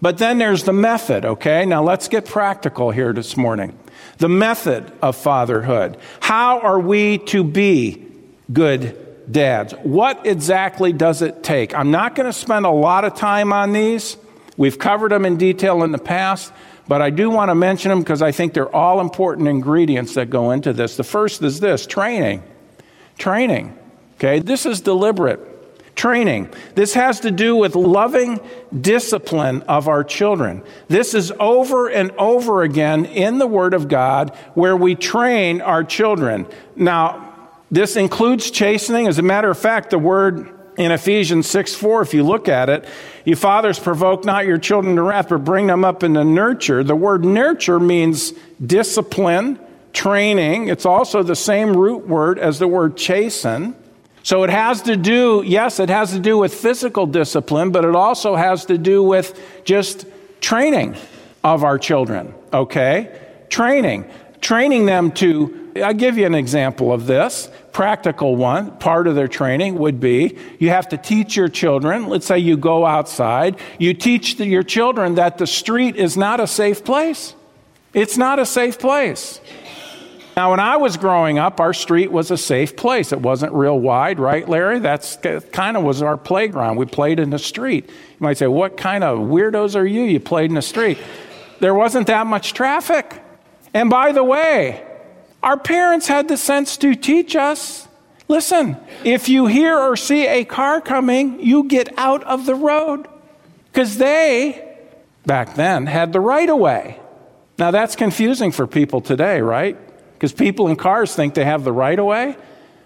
But 0.00 0.16
then 0.16 0.38
there's 0.38 0.64
the 0.64 0.72
method, 0.72 1.26
okay? 1.26 1.66
Now 1.66 1.82
let's 1.82 2.08
get 2.08 2.24
practical 2.24 2.90
here 2.90 3.12
this 3.12 3.36
morning. 3.36 3.78
The 4.16 4.30
method 4.30 4.90
of 5.02 5.14
fatherhood. 5.14 5.98
How 6.20 6.60
are 6.60 6.80
we 6.80 7.18
to 7.18 7.44
be 7.44 8.06
good 8.50 8.96
dads? 9.30 9.74
What 9.82 10.26
exactly 10.26 10.94
does 10.94 11.20
it 11.20 11.42
take? 11.42 11.74
I'm 11.74 11.90
not 11.90 12.14
going 12.14 12.26
to 12.26 12.32
spend 12.32 12.64
a 12.64 12.70
lot 12.70 13.04
of 13.04 13.14
time 13.14 13.52
on 13.52 13.72
these. 13.72 14.16
We've 14.56 14.78
covered 14.78 15.12
them 15.12 15.26
in 15.26 15.36
detail 15.36 15.82
in 15.82 15.92
the 15.92 15.98
past, 15.98 16.52
but 16.90 17.00
I 17.00 17.10
do 17.10 17.30
want 17.30 17.50
to 17.50 17.54
mention 17.54 17.90
them 17.90 18.00
because 18.00 18.20
I 18.20 18.32
think 18.32 18.52
they're 18.52 18.74
all 18.74 19.00
important 19.00 19.46
ingredients 19.46 20.14
that 20.14 20.28
go 20.28 20.50
into 20.50 20.72
this. 20.72 20.96
The 20.96 21.04
first 21.04 21.40
is 21.40 21.60
this 21.60 21.86
training. 21.86 22.42
Training. 23.16 23.78
Okay, 24.16 24.40
this 24.40 24.66
is 24.66 24.80
deliberate 24.80 25.38
training. 25.94 26.52
This 26.74 26.94
has 26.94 27.20
to 27.20 27.30
do 27.30 27.54
with 27.54 27.76
loving 27.76 28.40
discipline 28.80 29.62
of 29.62 29.86
our 29.86 30.02
children. 30.02 30.64
This 30.88 31.14
is 31.14 31.30
over 31.38 31.86
and 31.86 32.10
over 32.18 32.64
again 32.64 33.04
in 33.04 33.38
the 33.38 33.46
Word 33.46 33.72
of 33.72 33.86
God 33.86 34.34
where 34.54 34.76
we 34.76 34.96
train 34.96 35.60
our 35.60 35.84
children. 35.84 36.44
Now, 36.74 37.52
this 37.70 37.94
includes 37.94 38.50
chastening. 38.50 39.06
As 39.06 39.20
a 39.20 39.22
matter 39.22 39.48
of 39.48 39.58
fact, 39.58 39.90
the 39.90 39.98
word 39.98 40.59
in 40.80 40.92
Ephesians 40.92 41.46
6 41.48 41.74
4, 41.74 42.02
if 42.02 42.14
you 42.14 42.22
look 42.22 42.48
at 42.48 42.70
it, 42.70 42.86
you 43.24 43.36
fathers 43.36 43.78
provoke 43.78 44.24
not 44.24 44.46
your 44.46 44.56
children 44.56 44.96
to 44.96 45.02
wrath, 45.02 45.28
but 45.28 45.44
bring 45.44 45.66
them 45.66 45.84
up 45.84 46.02
into 46.02 46.24
nurture. 46.24 46.82
The 46.82 46.96
word 46.96 47.22
nurture 47.22 47.78
means 47.78 48.32
discipline, 48.64 49.58
training. 49.92 50.68
It's 50.68 50.86
also 50.86 51.22
the 51.22 51.36
same 51.36 51.76
root 51.76 52.08
word 52.08 52.38
as 52.38 52.58
the 52.58 52.66
word 52.66 52.96
chasten. 52.96 53.74
So 54.22 54.42
it 54.42 54.50
has 54.50 54.82
to 54.82 54.96
do, 54.96 55.42
yes, 55.44 55.80
it 55.80 55.90
has 55.90 56.12
to 56.12 56.18
do 56.18 56.38
with 56.38 56.54
physical 56.54 57.06
discipline, 57.06 57.72
but 57.72 57.84
it 57.84 57.94
also 57.94 58.34
has 58.34 58.64
to 58.66 58.78
do 58.78 59.02
with 59.02 59.38
just 59.64 60.06
training 60.40 60.96
of 61.44 61.62
our 61.62 61.78
children, 61.78 62.34
okay? 62.52 63.18
Training. 63.48 64.10
Training 64.40 64.86
them 64.86 65.10
to, 65.12 65.72
I'll 65.76 65.94
give 65.94 66.16
you 66.16 66.26
an 66.26 66.34
example 66.34 66.92
of 66.92 67.06
this, 67.06 67.50
practical 67.72 68.36
one. 68.36 68.76
Part 68.78 69.06
of 69.06 69.14
their 69.14 69.28
training 69.28 69.78
would 69.78 70.00
be 70.00 70.36
you 70.58 70.70
have 70.70 70.88
to 70.90 70.96
teach 70.96 71.36
your 71.36 71.48
children, 71.48 72.08
let's 72.08 72.26
say 72.26 72.38
you 72.38 72.56
go 72.56 72.86
outside, 72.86 73.58
you 73.78 73.94
teach 73.94 74.38
your 74.38 74.62
children 74.62 75.16
that 75.16 75.38
the 75.38 75.46
street 75.46 75.96
is 75.96 76.16
not 76.16 76.40
a 76.40 76.46
safe 76.46 76.84
place. 76.84 77.34
It's 77.92 78.16
not 78.16 78.38
a 78.38 78.46
safe 78.46 78.78
place. 78.78 79.40
Now, 80.36 80.52
when 80.52 80.60
I 80.60 80.76
was 80.76 80.96
growing 80.96 81.38
up, 81.38 81.60
our 81.60 81.74
street 81.74 82.12
was 82.12 82.30
a 82.30 82.36
safe 82.36 82.76
place. 82.76 83.12
It 83.12 83.20
wasn't 83.20 83.52
real 83.52 83.78
wide, 83.78 84.20
right, 84.20 84.48
Larry? 84.48 84.78
That's 84.78 85.18
kind 85.52 85.76
of 85.76 85.82
was 85.82 86.02
our 86.02 86.16
playground. 86.16 86.76
We 86.76 86.86
played 86.86 87.18
in 87.18 87.30
the 87.30 87.38
street. 87.38 87.88
You 87.88 88.16
might 88.20 88.38
say, 88.38 88.46
What 88.46 88.76
kind 88.76 89.02
of 89.02 89.18
weirdos 89.18 89.74
are 89.74 89.86
you? 89.86 90.02
You 90.02 90.20
played 90.20 90.50
in 90.50 90.54
the 90.54 90.62
street. 90.62 90.98
There 91.58 91.74
wasn't 91.74 92.06
that 92.06 92.26
much 92.26 92.54
traffic. 92.54 93.20
And 93.74 93.90
by 93.90 94.12
the 94.12 94.24
way, 94.24 94.84
our 95.42 95.56
parents 95.56 96.08
had 96.08 96.28
the 96.28 96.36
sense 96.36 96.76
to 96.78 96.94
teach 96.94 97.36
us 97.36 97.88
listen, 98.28 98.76
if 99.02 99.28
you 99.28 99.46
hear 99.46 99.76
or 99.76 99.96
see 99.96 100.26
a 100.26 100.44
car 100.44 100.80
coming, 100.80 101.40
you 101.40 101.64
get 101.64 101.88
out 101.98 102.22
of 102.24 102.46
the 102.46 102.54
road. 102.54 103.08
Because 103.72 103.98
they, 103.98 104.76
back 105.26 105.56
then, 105.56 105.86
had 105.86 106.12
the 106.12 106.20
right 106.20 106.48
of 106.48 106.58
way. 106.58 107.00
Now, 107.58 107.72
that's 107.72 107.96
confusing 107.96 108.52
for 108.52 108.68
people 108.68 109.00
today, 109.00 109.40
right? 109.40 109.76
because 110.20 110.34
people 110.34 110.68
in 110.68 110.76
cars 110.76 111.14
think 111.16 111.32
they 111.32 111.46
have 111.46 111.64
the 111.64 111.72
right 111.72 111.98
of 111.98 112.04
way. 112.04 112.36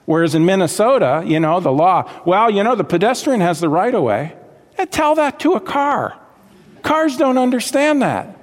Whereas 0.04 0.36
in 0.36 0.44
Minnesota, 0.44 1.24
you 1.26 1.40
know, 1.40 1.58
the 1.58 1.72
law, 1.72 2.08
well, 2.24 2.48
you 2.48 2.62
know, 2.62 2.76
the 2.76 2.84
pedestrian 2.84 3.40
has 3.40 3.58
the 3.58 3.68
right 3.68 3.92
of 3.92 4.04
way. 4.04 4.36
And 4.78 4.88
tell 4.88 5.16
that 5.16 5.40
to 5.40 5.54
a 5.54 5.60
car. 5.60 6.16
Cars 6.82 7.16
don't 7.16 7.36
understand 7.36 8.02
that. 8.02 8.38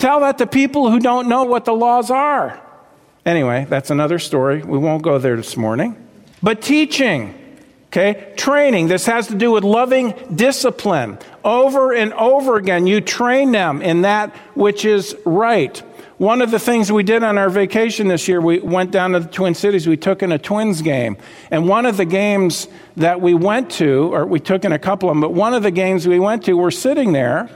Tell 0.00 0.20
that 0.20 0.38
to 0.38 0.48
people 0.48 0.90
who 0.90 0.98
don't 0.98 1.28
know 1.28 1.44
what 1.44 1.64
the 1.64 1.72
laws 1.72 2.10
are. 2.10 2.60
Anyway, 3.24 3.66
that's 3.68 3.90
another 3.90 4.18
story. 4.18 4.62
We 4.62 4.78
won't 4.78 5.02
go 5.02 5.18
there 5.18 5.36
this 5.36 5.56
morning. 5.56 5.96
But 6.42 6.60
teaching, 6.60 7.34
okay, 7.86 8.32
training, 8.36 8.88
this 8.88 9.06
has 9.06 9.28
to 9.28 9.36
do 9.36 9.52
with 9.52 9.62
loving 9.62 10.14
discipline. 10.34 11.18
Over 11.44 11.92
and 11.94 12.12
over 12.14 12.56
again, 12.56 12.86
you 12.86 13.00
train 13.00 13.52
them 13.52 13.80
in 13.80 14.02
that 14.02 14.34
which 14.54 14.84
is 14.84 15.16
right. 15.24 15.80
One 16.18 16.42
of 16.42 16.50
the 16.50 16.58
things 16.58 16.90
we 16.90 17.04
did 17.04 17.22
on 17.22 17.38
our 17.38 17.48
vacation 17.48 18.08
this 18.08 18.26
year, 18.26 18.40
we 18.40 18.58
went 18.58 18.90
down 18.90 19.12
to 19.12 19.20
the 19.20 19.28
Twin 19.28 19.54
Cities. 19.54 19.86
We 19.86 19.96
took 19.96 20.22
in 20.22 20.32
a 20.32 20.38
Twins 20.38 20.82
game. 20.82 21.16
And 21.50 21.68
one 21.68 21.86
of 21.86 21.96
the 21.96 22.04
games 22.04 22.68
that 22.96 23.20
we 23.20 23.34
went 23.34 23.70
to, 23.72 24.14
or 24.14 24.26
we 24.26 24.40
took 24.40 24.64
in 24.64 24.72
a 24.72 24.78
couple 24.78 25.08
of 25.08 25.14
them, 25.14 25.20
but 25.20 25.32
one 25.32 25.54
of 25.54 25.62
the 25.62 25.70
games 25.70 26.06
we 26.06 26.18
went 26.18 26.44
to, 26.44 26.56
we're 26.56 26.70
sitting 26.70 27.12
there. 27.12 27.50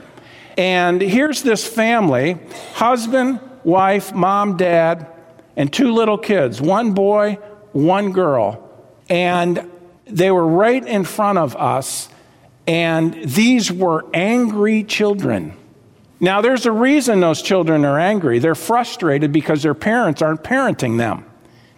And 0.57 1.01
here's 1.01 1.43
this 1.43 1.67
family 1.67 2.37
husband, 2.73 3.39
wife, 3.63 4.13
mom, 4.13 4.57
dad, 4.57 5.07
and 5.57 5.73
two 5.73 5.91
little 5.91 6.17
kids 6.17 6.61
one 6.61 6.93
boy, 6.93 7.39
one 7.73 8.13
girl. 8.13 8.63
And 9.09 9.69
they 10.05 10.31
were 10.31 10.47
right 10.47 10.85
in 10.85 11.03
front 11.03 11.39
of 11.39 11.57
us. 11.57 12.07
And 12.65 13.23
these 13.23 13.71
were 13.71 14.05
angry 14.13 14.83
children. 14.83 15.57
Now, 16.19 16.41
there's 16.41 16.65
a 16.65 16.71
reason 16.71 17.19
those 17.19 17.41
children 17.41 17.85
are 17.85 17.99
angry. 17.99 18.39
They're 18.39 18.55
frustrated 18.55 19.31
because 19.31 19.63
their 19.63 19.73
parents 19.73 20.21
aren't 20.21 20.43
parenting 20.43 20.97
them. 20.97 21.25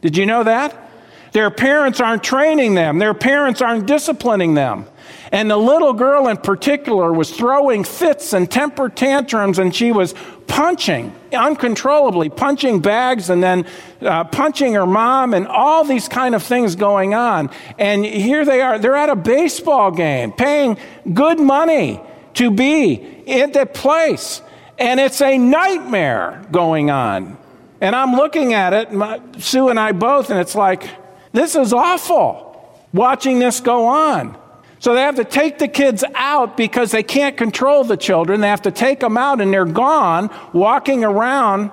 Did 0.01 0.17
you 0.17 0.25
know 0.25 0.43
that? 0.43 0.89
Their 1.31 1.51
parents 1.51 1.99
aren't 1.99 2.23
training 2.23 2.73
them, 2.73 2.97
their 2.97 3.13
parents 3.13 3.61
aren't 3.61 3.85
disciplining 3.85 4.55
them. 4.55 4.87
And 5.31 5.51
the 5.51 5.57
little 5.57 5.93
girl 5.93 6.27
in 6.27 6.37
particular 6.37 7.13
was 7.13 7.29
throwing 7.29 7.83
fits 7.83 8.33
and 8.33 8.49
temper 8.49 8.89
tantrums, 8.89 9.59
and 9.59 9.75
she 9.75 9.91
was 9.91 10.15
punching 10.47 11.13
uncontrollably, 11.33 12.29
punching 12.29 12.79
bags, 12.81 13.29
and 13.29 13.43
then 13.43 13.65
uh, 14.01 14.23
punching 14.25 14.73
her 14.73 14.85
mom, 14.85 15.33
and 15.33 15.47
all 15.47 15.83
these 15.83 16.07
kind 16.07 16.35
of 16.35 16.43
things 16.43 16.75
going 16.75 17.13
on. 17.13 17.49
And 17.77 18.05
here 18.05 18.45
they 18.45 18.61
are, 18.61 18.79
they're 18.79 18.95
at 18.95 19.09
a 19.09 19.15
baseball 19.15 19.91
game, 19.91 20.31
paying 20.31 20.77
good 21.13 21.39
money 21.39 22.01
to 22.35 22.51
be 22.51 22.93
in 22.93 23.51
that 23.53 23.73
place. 23.73 24.41
And 24.77 24.99
it's 24.99 25.21
a 25.21 25.37
nightmare 25.37 26.45
going 26.51 26.89
on. 26.89 27.37
And 27.81 27.95
I'm 27.95 28.13
looking 28.13 28.53
at 28.53 28.73
it, 28.73 28.91
my, 28.91 29.21
Sue 29.37 29.69
and 29.69 29.79
I 29.79 29.91
both, 29.91 30.29
and 30.29 30.39
it's 30.39 30.55
like, 30.55 30.89
this 31.31 31.55
is 31.55 31.73
awful 31.73 32.45
watching 32.93 33.39
this 33.39 33.59
go 33.59 33.87
on. 33.87 34.37
So 34.79 34.93
they 34.93 35.01
have 35.01 35.17
to 35.17 35.25
take 35.25 35.59
the 35.59 35.67
kids 35.67 36.03
out 36.15 36.55
because 36.55 36.91
they 36.91 37.03
can't 37.03 37.35
control 37.35 37.83
the 37.83 37.97
children. 37.97 38.39
They 38.41 38.47
have 38.47 38.61
to 38.61 38.71
take 38.71 39.01
them 39.01 39.17
out 39.17 39.41
and 39.41 39.53
they're 39.53 39.65
gone 39.65 40.29
walking 40.53 41.03
around 41.03 41.71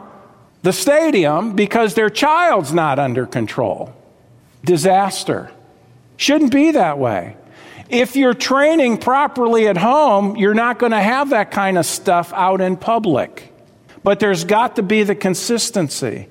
the 0.62 0.72
stadium 0.72 1.54
because 1.54 1.94
their 1.94 2.10
child's 2.10 2.72
not 2.72 2.98
under 2.98 3.24
control. 3.24 3.94
Disaster. 4.64 5.52
Shouldn't 6.16 6.52
be 6.52 6.72
that 6.72 6.98
way. 6.98 7.36
If 7.88 8.16
you're 8.16 8.34
training 8.34 8.98
properly 8.98 9.68
at 9.68 9.76
home, 9.76 10.36
you're 10.36 10.54
not 10.54 10.80
going 10.80 10.90
to 10.90 11.00
have 11.00 11.30
that 11.30 11.52
kind 11.52 11.78
of 11.78 11.86
stuff 11.86 12.32
out 12.32 12.60
in 12.60 12.76
public. 12.76 13.52
But 14.02 14.18
there's 14.18 14.42
got 14.42 14.76
to 14.76 14.82
be 14.82 15.04
the 15.04 15.14
consistency 15.14 16.28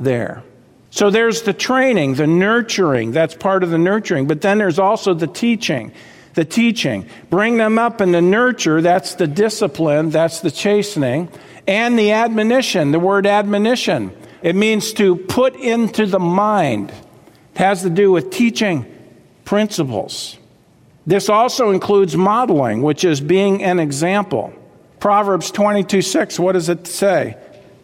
there. 0.00 0.42
So 0.90 1.10
there's 1.10 1.42
the 1.42 1.52
training, 1.52 2.14
the 2.14 2.26
nurturing, 2.26 3.12
that's 3.12 3.34
part 3.34 3.62
of 3.62 3.70
the 3.70 3.78
nurturing. 3.78 4.26
But 4.26 4.40
then 4.40 4.58
there's 4.58 4.78
also 4.78 5.14
the 5.14 5.26
teaching. 5.26 5.92
The 6.36 6.44
teaching. 6.44 7.08
Bring 7.30 7.56
them 7.56 7.78
up 7.78 8.02
in 8.02 8.12
the 8.12 8.20
nurture, 8.20 8.82
that's 8.82 9.14
the 9.14 9.26
discipline, 9.26 10.10
that's 10.10 10.40
the 10.40 10.50
chastening. 10.50 11.30
And 11.66 11.98
the 11.98 12.12
admonition, 12.12 12.92
the 12.92 13.00
word 13.00 13.26
admonition. 13.26 14.14
It 14.42 14.54
means 14.54 14.92
to 14.94 15.16
put 15.16 15.56
into 15.56 16.04
the 16.04 16.18
mind. 16.18 16.90
It 16.90 17.58
has 17.58 17.82
to 17.82 17.90
do 17.90 18.12
with 18.12 18.30
teaching 18.30 18.84
principles. 19.46 20.36
This 21.06 21.30
also 21.30 21.70
includes 21.70 22.16
modeling, 22.16 22.82
which 22.82 23.02
is 23.02 23.20
being 23.20 23.64
an 23.64 23.80
example. 23.80 24.52
Proverbs 25.00 25.50
22 25.50 26.02
6, 26.02 26.38
what 26.38 26.52
does 26.52 26.68
it 26.68 26.86
say? 26.86 27.38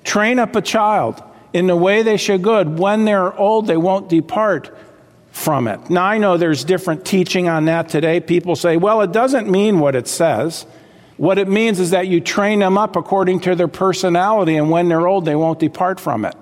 Train 0.05 0.39
up 0.39 0.57
a 0.57 0.61
child 0.61 1.23
in 1.55 1.69
the 1.69 1.77
way 1.77 2.03
they 2.03 2.19
should 2.19 2.43
go. 2.43 2.63
When 2.65 3.07
they're 3.07 3.33
old, 3.35 3.67
they 3.67 3.79
won't 3.79 4.11
depart 4.11 4.77
from 5.33 5.67
it. 5.67 5.91
Now, 5.91 6.05
I 6.05 6.19
know 6.19 6.37
there's 6.37 6.63
different 6.63 7.05
teaching 7.05 7.49
on 7.49 7.65
that 7.65 7.89
today. 7.89 8.21
People 8.21 8.55
say, 8.55 8.77
well, 8.77 9.01
it 9.01 9.13
doesn't 9.13 9.51
mean 9.51 9.81
what 9.81 9.97
it 9.97 10.07
says. 10.07 10.65
What 11.17 11.39
it 11.39 11.49
means 11.49 11.81
is 11.81 11.91
that 11.91 12.07
you 12.07 12.21
train 12.21 12.59
them 12.61 12.79
up 12.79 12.97
according 12.97 13.41
to 13.41 13.55
their 13.55 13.69
personality, 13.69 14.57
and 14.57 14.71
when 14.71 14.89
they're 14.89 15.07
old, 15.07 15.25
they 15.25 15.35
won't 15.35 15.59
depart 15.59 15.99
from 15.99 16.25
it. 16.25 16.35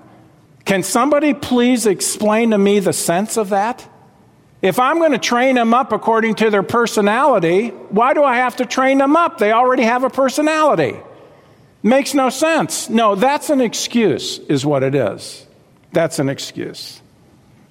Can 0.65 0.83
somebody 0.83 1.33
please 1.33 1.85
explain 1.85 2.51
to 2.51 2.57
me 2.57 2.79
the 2.79 2.93
sense 2.93 3.37
of 3.37 3.49
that? 3.49 3.87
If 4.61 4.77
I'm 4.77 4.99
going 4.99 5.13
to 5.13 5.17
train 5.17 5.55
them 5.55 5.73
up 5.73 5.91
according 5.91 6.35
to 6.35 6.49
their 6.49 6.63
personality, 6.63 7.69
why 7.69 8.13
do 8.13 8.23
I 8.23 8.37
have 8.37 8.57
to 8.57 8.65
train 8.65 8.99
them 8.99 9.15
up? 9.15 9.39
They 9.39 9.51
already 9.51 9.83
have 9.83 10.03
a 10.03 10.09
personality. 10.09 10.95
Makes 11.81 12.13
no 12.13 12.29
sense. 12.29 12.89
No, 12.89 13.15
that's 13.15 13.49
an 13.49 13.59
excuse, 13.59 14.37
is 14.37 14.65
what 14.65 14.83
it 14.83 14.93
is. 14.93 15.47
That's 15.93 16.19
an 16.19 16.29
excuse. 16.29 17.00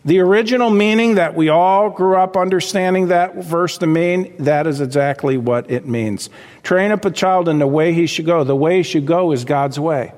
The 0.05 0.21
original 0.21 0.71
meaning 0.71 1.17
that 1.17 1.35
we 1.35 1.51
all 1.51 1.91
grew 1.91 2.17
up 2.17 2.37
understanding 2.37 3.09
that 3.09 3.37
verse 3.37 3.77
to 3.79 3.87
mean, 3.87 4.35
that 4.39 4.67
is 4.67 4.81
exactly 4.81 5.37
what 5.37 5.71
it 5.71 5.87
means. 5.87 6.31
Train 6.63 6.91
up 6.91 7.05
a 7.05 7.11
child 7.11 7.49
in 7.49 7.59
the 7.59 7.67
way 7.67 7.93
he 7.93 8.07
should 8.07 8.25
go. 8.25 8.43
The 8.43 8.57
way 8.57 8.79
he 8.79 8.83
should 8.83 9.05
go 9.05 9.33
is 9.33 9.45
God's 9.45 9.79
way. 9.79 10.13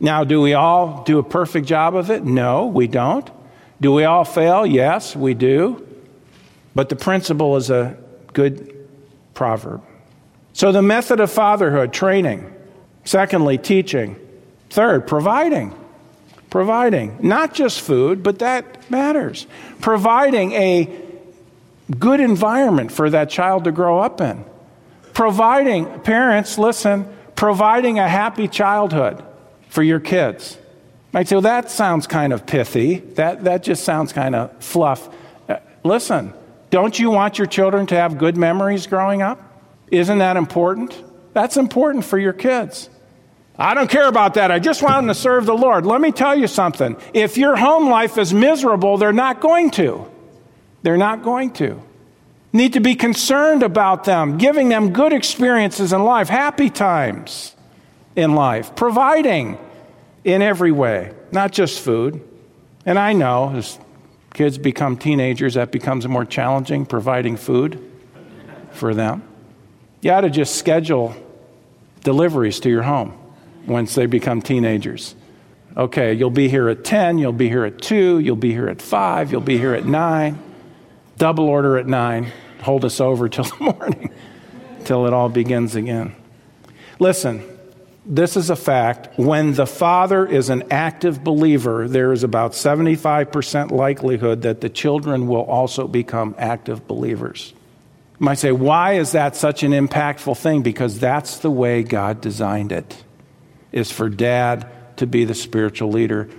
Now, 0.00 0.24
do 0.24 0.40
we 0.40 0.54
all 0.54 1.04
do 1.04 1.18
a 1.18 1.22
perfect 1.22 1.66
job 1.66 1.94
of 1.94 2.10
it? 2.10 2.24
No, 2.24 2.66
we 2.66 2.88
don't. 2.88 3.30
Do 3.80 3.92
we 3.92 4.04
all 4.04 4.24
fail? 4.24 4.66
Yes, 4.66 5.14
we 5.14 5.34
do. 5.34 5.86
But 6.74 6.88
the 6.88 6.96
principle 6.96 7.56
is 7.56 7.70
a 7.70 7.96
good 8.32 8.74
proverb. 9.32 9.82
So, 10.52 10.72
the 10.72 10.82
method 10.82 11.20
of 11.20 11.30
fatherhood, 11.30 11.92
training. 11.92 12.52
Secondly, 13.04 13.58
teaching. 13.58 14.16
Third, 14.70 15.06
providing. 15.06 15.72
Providing. 16.54 17.18
Not 17.20 17.52
just 17.52 17.80
food, 17.80 18.22
but 18.22 18.38
that 18.38 18.88
matters. 18.88 19.48
Providing 19.80 20.52
a 20.52 20.88
good 21.98 22.20
environment 22.20 22.92
for 22.92 23.10
that 23.10 23.28
child 23.28 23.64
to 23.64 23.72
grow 23.72 23.98
up 23.98 24.20
in. 24.20 24.44
Providing, 25.14 25.98
parents, 26.02 26.56
listen, 26.56 27.12
providing 27.34 27.98
a 27.98 28.08
happy 28.08 28.46
childhood 28.46 29.24
for 29.68 29.82
your 29.82 29.98
kids. 29.98 30.56
Say, 31.12 31.34
well, 31.34 31.40
that 31.40 31.72
sounds 31.72 32.06
kind 32.06 32.32
of 32.32 32.46
pithy. 32.46 32.98
That, 32.98 33.42
that 33.42 33.64
just 33.64 33.82
sounds 33.82 34.12
kind 34.12 34.36
of 34.36 34.56
fluff. 34.62 35.08
Uh, 35.48 35.56
listen, 35.82 36.32
don't 36.70 36.96
you 36.96 37.10
want 37.10 37.36
your 37.36 37.48
children 37.48 37.84
to 37.88 37.96
have 37.96 38.16
good 38.16 38.36
memories 38.36 38.86
growing 38.86 39.22
up? 39.22 39.42
Isn't 39.90 40.18
that 40.18 40.36
important? 40.36 41.02
That's 41.32 41.56
important 41.56 42.04
for 42.04 42.16
your 42.16 42.32
kids. 42.32 42.90
I 43.58 43.74
don't 43.74 43.88
care 43.88 44.08
about 44.08 44.34
that. 44.34 44.50
I 44.50 44.58
just 44.58 44.82
want 44.82 45.06
to 45.06 45.14
serve 45.14 45.46
the 45.46 45.56
Lord. 45.56 45.86
Let 45.86 46.00
me 46.00 46.10
tell 46.10 46.36
you 46.36 46.48
something. 46.48 46.96
If 47.12 47.36
your 47.36 47.54
home 47.54 47.88
life 47.88 48.18
is 48.18 48.34
miserable, 48.34 48.98
they're 48.98 49.12
not 49.12 49.40
going 49.40 49.70
to. 49.72 50.10
They're 50.82 50.96
not 50.96 51.22
going 51.22 51.52
to. 51.54 51.80
Need 52.52 52.72
to 52.72 52.80
be 52.80 52.94
concerned 52.96 53.62
about 53.62 54.04
them, 54.04 54.38
giving 54.38 54.68
them 54.68 54.92
good 54.92 55.12
experiences 55.12 55.92
in 55.92 56.02
life, 56.04 56.28
happy 56.28 56.68
times 56.68 57.54
in 58.16 58.34
life, 58.34 58.74
providing 58.74 59.58
in 60.24 60.42
every 60.42 60.72
way, 60.72 61.12
not 61.30 61.52
just 61.52 61.80
food. 61.80 62.22
And 62.84 62.98
I 62.98 63.12
know 63.12 63.54
as 63.54 63.78
kids 64.34 64.58
become 64.58 64.96
teenagers, 64.96 65.54
that 65.54 65.70
becomes 65.70 66.06
more 66.08 66.24
challenging, 66.24 66.86
providing 66.86 67.36
food 67.36 67.80
for 68.72 68.94
them. 68.94 69.22
You 70.00 70.10
ought 70.10 70.22
to 70.22 70.30
just 70.30 70.56
schedule 70.56 71.14
deliveries 72.02 72.60
to 72.60 72.68
your 72.68 72.82
home 72.82 73.18
once 73.66 73.94
they 73.94 74.06
become 74.06 74.42
teenagers. 74.42 75.14
Okay, 75.76 76.12
you'll 76.12 76.30
be 76.30 76.48
here 76.48 76.68
at 76.68 76.84
10, 76.84 77.18
you'll 77.18 77.32
be 77.32 77.48
here 77.48 77.64
at 77.64 77.80
2, 77.82 78.20
you'll 78.20 78.36
be 78.36 78.52
here 78.52 78.68
at 78.68 78.80
5, 78.80 79.32
you'll 79.32 79.40
be 79.40 79.58
here 79.58 79.74
at 79.74 79.84
9. 79.84 80.38
Double 81.16 81.44
order 81.48 81.76
at 81.78 81.86
9. 81.86 82.32
Hold 82.62 82.84
us 82.84 83.00
over 83.00 83.28
till 83.28 83.44
the 83.58 83.72
morning, 83.72 84.12
till 84.84 85.06
it 85.06 85.12
all 85.12 85.28
begins 85.28 85.74
again. 85.74 86.14
Listen, 86.98 87.42
this 88.06 88.36
is 88.36 88.50
a 88.50 88.56
fact. 88.56 89.18
When 89.18 89.54
the 89.54 89.66
father 89.66 90.26
is 90.26 90.50
an 90.50 90.64
active 90.70 91.24
believer, 91.24 91.88
there 91.88 92.12
is 92.12 92.22
about 92.22 92.52
75% 92.52 93.70
likelihood 93.70 94.42
that 94.42 94.60
the 94.60 94.68
children 94.68 95.26
will 95.26 95.42
also 95.42 95.88
become 95.88 96.34
active 96.38 96.86
believers. 96.86 97.54
You 98.20 98.26
might 98.26 98.38
say, 98.38 98.52
why 98.52 98.94
is 98.94 99.12
that 99.12 99.36
such 99.36 99.62
an 99.62 99.72
impactful 99.72 100.36
thing? 100.36 100.62
Because 100.62 101.00
that's 101.00 101.38
the 101.38 101.50
way 101.50 101.82
God 101.82 102.20
designed 102.20 102.72
it, 102.72 103.02
is 103.74 103.90
for 103.90 104.08
dad 104.08 104.70
to 104.96 105.06
be 105.06 105.24
the 105.24 105.34
spiritual 105.34 105.90
leader 105.90 106.30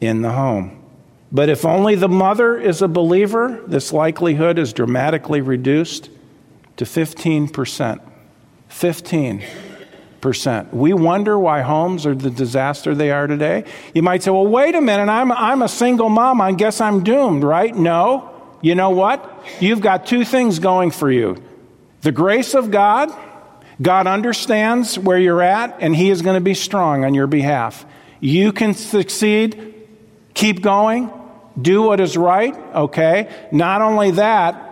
in 0.00 0.22
the 0.22 0.30
home. 0.30 0.80
But 1.32 1.48
if 1.48 1.64
only 1.64 1.96
the 1.96 2.08
mother 2.08 2.56
is 2.56 2.82
a 2.82 2.88
believer, 2.88 3.62
this 3.66 3.92
likelihood 3.92 4.58
is 4.58 4.72
dramatically 4.72 5.40
reduced 5.40 6.10
to 6.76 6.84
15%. 6.84 8.00
15 8.68 9.44
percent. 10.20 10.74
We 10.74 10.92
wonder 10.92 11.38
why 11.38 11.60
homes 11.62 12.04
are 12.04 12.14
the 12.14 12.30
disaster 12.30 12.94
they 12.94 13.12
are 13.12 13.26
today. 13.26 13.64
You 13.94 14.02
might 14.02 14.24
say, 14.24 14.32
well, 14.32 14.46
wait 14.46 14.74
a 14.74 14.80
minute, 14.80 15.08
I'm, 15.08 15.30
I'm 15.30 15.62
a 15.62 15.68
single 15.68 16.08
mom. 16.08 16.40
I 16.40 16.50
guess 16.52 16.80
I'm 16.80 17.04
doomed, 17.04 17.44
right? 17.44 17.72
No. 17.72 18.32
You 18.60 18.74
know 18.74 18.90
what? 18.90 19.44
You've 19.60 19.80
got 19.80 20.06
two 20.06 20.24
things 20.24 20.58
going 20.58 20.90
for 20.90 21.10
you 21.10 21.36
the 22.00 22.12
grace 22.12 22.54
of 22.54 22.70
God. 22.70 23.10
God 23.80 24.06
understands 24.06 24.98
where 24.98 25.18
you're 25.18 25.42
at, 25.42 25.76
and 25.80 25.94
He 25.94 26.10
is 26.10 26.22
going 26.22 26.36
to 26.36 26.40
be 26.40 26.54
strong 26.54 27.04
on 27.04 27.14
your 27.14 27.26
behalf. 27.26 27.84
You 28.20 28.52
can 28.52 28.74
succeed, 28.74 29.74
keep 30.34 30.62
going, 30.62 31.10
do 31.60 31.82
what 31.82 32.00
is 32.00 32.16
right, 32.16 32.54
okay? 32.74 33.32
Not 33.52 33.82
only 33.82 34.12
that, 34.12 34.62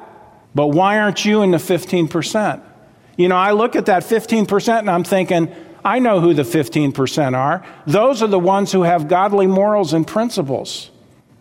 but 0.55 0.69
why 0.69 0.99
aren't 0.99 1.25
you 1.25 1.43
in 1.43 1.51
the 1.51 1.59
15%? 1.59 2.63
You 3.17 3.29
know, 3.29 3.37
I 3.37 3.53
look 3.53 3.77
at 3.77 3.87
that 3.87 4.03
15% 4.03 4.79
and 4.81 4.91
I'm 4.91 5.05
thinking, 5.05 5.55
I 5.85 5.99
know 5.99 6.21
who 6.21 6.35
the 6.35 6.43
15% 6.43 7.35
are. 7.37 7.65
Those 7.87 8.23
are 8.23 8.27
the 8.27 8.39
ones 8.39 8.73
who 8.73 8.83
have 8.83 9.09
godly 9.09 9.47
morals 9.47 9.93
and 9.93 10.07
principles. 10.07 10.91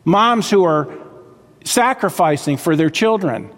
Moms 0.06 0.50
who 0.50 0.66
are 0.66 0.90
sacrificing 1.64 2.58
for 2.58 2.76
their 2.76 2.90
children, 2.90 3.50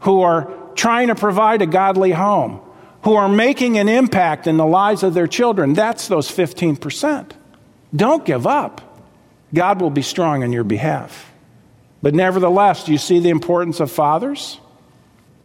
who 0.00 0.22
are 0.22 0.52
trying 0.74 1.08
to 1.08 1.14
provide 1.14 1.62
a 1.62 1.66
godly 1.66 2.10
home, 2.10 2.60
who 3.06 3.14
are 3.14 3.28
making 3.28 3.78
an 3.78 3.88
impact 3.88 4.48
in 4.48 4.56
the 4.56 4.66
lives 4.66 5.04
of 5.04 5.14
their 5.14 5.28
children. 5.28 5.74
That's 5.74 6.08
those 6.08 6.28
15%. 6.28 7.30
Don't 7.94 8.24
give 8.24 8.48
up. 8.48 9.00
God 9.54 9.80
will 9.80 9.90
be 9.90 10.02
strong 10.02 10.42
on 10.42 10.52
your 10.52 10.64
behalf. 10.64 11.32
But 12.02 12.14
nevertheless, 12.14 12.82
do 12.82 12.90
you 12.90 12.98
see 12.98 13.20
the 13.20 13.28
importance 13.28 13.78
of 13.78 13.92
fathers? 13.92 14.58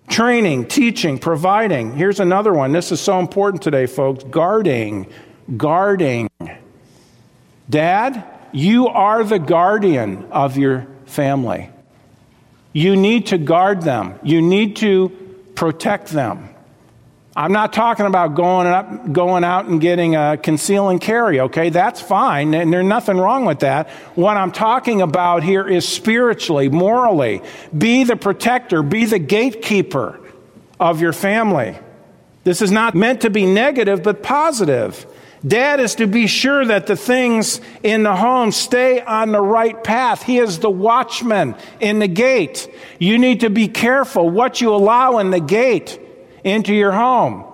Training, 0.10 0.69
teaching, 0.69 1.19
providing. 1.19 1.95
Here's 1.95 2.19
another 2.19 2.52
one. 2.52 2.71
This 2.71 2.91
is 2.91 3.00
so 3.00 3.19
important 3.19 3.62
today, 3.62 3.86
folks. 3.86 4.24
Guarding. 4.24 5.06
Guarding. 5.56 6.32
Dad, 7.69 8.26
you 8.52 8.88
are 8.88 9.24
the 9.24 9.38
guardian 9.38 10.26
of 10.32 10.58
your 10.58 10.88
family. 11.06 11.69
You 12.74 12.95
need 12.95 13.28
to 13.28 13.38
guard 13.38 13.84
them, 13.84 14.19
you 14.24 14.41
need 14.41 14.78
to 14.78 15.10
protect 15.54 16.08
them. 16.08 16.50
I'm 17.34 17.54
not 17.54 17.72
talking 17.72 18.06
about 18.06 18.36
going 18.36 18.67
up, 18.67 19.13
going 19.13 19.46
out 19.46 19.65
and 19.65 19.80
getting 19.80 20.17
a 20.17 20.38
conceal 20.38 20.89
and 20.89 21.00
carry, 21.00 21.39
okay? 21.39 21.70
That's 21.70 22.02
fine, 22.02 22.54
and 22.54 22.74
there's 22.74 22.86
nothing 22.86 23.17
wrong 23.17 23.46
with 23.46 23.60
that. 23.60 23.89
What 24.15 24.36
I'm 24.36 24.52
talking 24.52 25.02
about 25.02 25.41
here 25.41 25.65
is 25.65 25.88
spiritually, 25.88 26.67
morally. 26.67 27.41
Be 27.78 28.04
the 28.04 28.17
protector, 28.17 28.84
be 28.84 29.06
the 29.06 29.20
gatekeeper 29.20 30.20
of 30.78 31.00
your 31.00 31.13
family. 31.13 31.78
This 32.44 32.62
is 32.62 32.72
not 32.72 32.96
meant 32.96 33.22
to 33.22 33.30
be 33.30 33.46
negative, 33.46 34.04
but 34.04 34.24
positive. 34.24 35.06
Dad 35.48 35.80
is 35.80 35.96
to 35.96 36.08
be 36.08 36.28
sure 36.28 36.65
that 36.65 36.86
the 36.86 36.98
things 36.98 37.62
in 37.82 38.04
the 38.04 38.15
home 38.15 38.52
stay 38.52 39.00
on 39.00 39.32
the 39.32 39.41
right 39.41 39.82
path. 39.84 40.22
He 40.22 40.38
is 40.38 40.60
the 40.60 40.70
watchman 40.70 41.56
in 41.80 42.00
the 42.00 42.10
gate. 42.10 42.67
You 43.00 43.17
need 43.17 43.39
to 43.39 43.50
be 43.50 43.70
careful 43.70 44.30
what 44.30 44.60
you 44.60 44.76
allow 44.76 45.20
in 45.20 45.32
the 45.32 45.39
gate 45.39 46.00
into 46.43 46.73
your 46.73 46.91
home. 46.91 47.45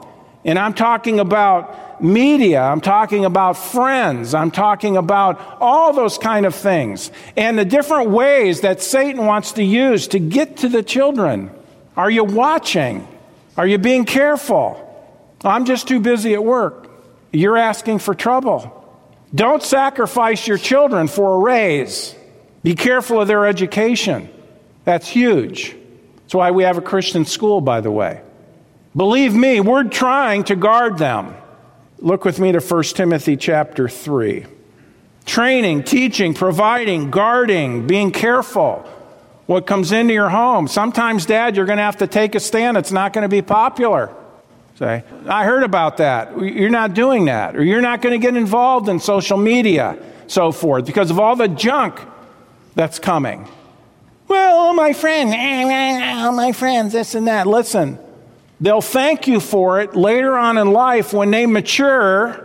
And 0.45 0.57
I'm 0.57 0.73
talking 0.73 1.19
about 1.19 2.01
media, 2.01 2.61
I'm 2.61 2.81
talking 2.81 3.25
about 3.25 3.53
friends, 3.53 4.33
I'm 4.33 4.51
talking 4.51 4.97
about 4.97 5.57
all 5.59 5.93
those 5.93 6.17
kind 6.17 6.45
of 6.45 6.55
things, 6.55 7.11
and 7.35 7.57
the 7.57 7.65
different 7.65 8.11
ways 8.11 8.61
that 8.61 8.81
Satan 8.81 9.25
wants 9.25 9.53
to 9.53 9.63
use 9.63 10.07
to 10.09 10.19
get 10.19 10.57
to 10.57 10.69
the 10.69 10.83
children. 10.83 11.51
Are 11.95 12.09
you 12.09 12.23
watching? 12.23 13.07
Are 13.57 13.65
you 13.65 13.77
being 13.79 14.05
careful? 14.05 14.83
I'm 15.43 15.65
just 15.65 15.87
too 15.87 15.99
busy 15.99 16.33
at 16.33 16.43
work. 16.43 16.89
You're 17.33 17.57
asking 17.57 17.99
for 17.99 18.13
trouble. 18.13 18.73
Don't 19.33 19.61
sacrifice 19.61 20.47
your 20.47 20.57
children 20.57 21.07
for 21.07 21.35
a 21.35 21.39
raise. 21.39 22.15
Be 22.63 22.75
careful 22.75 23.21
of 23.21 23.27
their 23.27 23.45
education. 23.45 24.29
That's 24.85 25.07
huge. 25.07 25.75
That's 26.21 26.35
why 26.35 26.51
we 26.51 26.63
have 26.63 26.77
a 26.77 26.81
Christian 26.81 27.25
school, 27.25 27.59
by 27.61 27.81
the 27.81 27.91
way. 27.91 28.21
Believe 28.97 29.35
me, 29.35 29.59
we're 29.59 29.83
trying 29.83 30.43
to 30.45 30.55
guard 30.55 30.97
them. 30.97 31.35
Look 31.99 32.25
with 32.25 32.39
me 32.39 32.51
to 32.51 32.59
1 32.59 32.83
Timothy 32.83 33.37
chapter 33.37 33.87
3. 33.87 34.47
Training, 35.23 35.83
teaching, 35.83 36.33
providing, 36.33 37.11
guarding, 37.11 37.85
being 37.85 38.11
careful 38.11 38.79
what 39.45 39.67
comes 39.67 39.91
into 39.91 40.15
your 40.15 40.29
home. 40.29 40.67
Sometimes, 40.67 41.27
Dad, 41.27 41.55
you're 41.55 41.67
going 41.67 41.77
to 41.77 41.83
have 41.83 41.97
to 41.97 42.07
take 42.07 42.33
a 42.33 42.39
stand. 42.39 42.75
It's 42.75 42.91
not 42.91 43.13
going 43.13 43.21
to 43.21 43.29
be 43.29 43.43
popular. 43.43 44.11
Say, 44.79 45.03
I 45.27 45.43
heard 45.43 45.61
about 45.61 45.97
that. 45.97 46.41
You're 46.41 46.71
not 46.71 46.95
doing 46.95 47.25
that. 47.25 47.55
Or 47.55 47.63
you're 47.63 47.81
not 47.81 48.01
going 48.01 48.19
to 48.19 48.25
get 48.25 48.35
involved 48.35 48.89
in 48.89 48.99
social 48.99 49.37
media, 49.37 49.95
so 50.25 50.51
forth, 50.51 50.87
because 50.87 51.11
of 51.11 51.19
all 51.19 51.35
the 51.35 51.47
junk 51.47 51.99
that's 52.73 52.97
coming. 52.97 53.47
Well, 54.27 54.57
all 54.57 54.73
my 54.73 54.93
friends, 54.93 55.31
all 56.17 56.31
my 56.31 56.51
friends, 56.51 56.93
this 56.93 57.13
and 57.13 57.27
that. 57.27 57.45
Listen, 57.45 57.99
they'll 58.59 58.81
thank 58.81 59.27
you 59.27 59.39
for 59.39 59.81
it 59.81 59.95
later 59.95 60.37
on 60.37 60.57
in 60.57 60.71
life 60.71 61.13
when 61.13 61.31
they 61.31 61.45
mature 61.45 62.43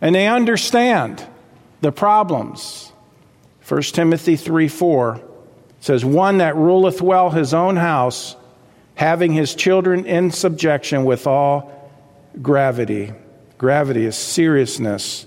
and 0.00 0.14
they 0.14 0.26
understand 0.26 1.26
the 1.80 1.92
problems. 1.92 2.92
1 3.66 3.82
Timothy 3.82 4.36
3 4.36 4.68
4 4.68 5.20
says, 5.80 6.04
One 6.04 6.38
that 6.38 6.56
ruleth 6.56 7.00
well 7.00 7.30
his 7.30 7.54
own 7.54 7.76
house, 7.76 8.36
having 8.94 9.32
his 9.32 9.54
children 9.54 10.06
in 10.06 10.30
subjection 10.30 11.04
with 11.04 11.26
all 11.26 11.90
gravity. 12.42 13.12
Gravity 13.58 14.04
is 14.06 14.16
seriousness. 14.16 15.26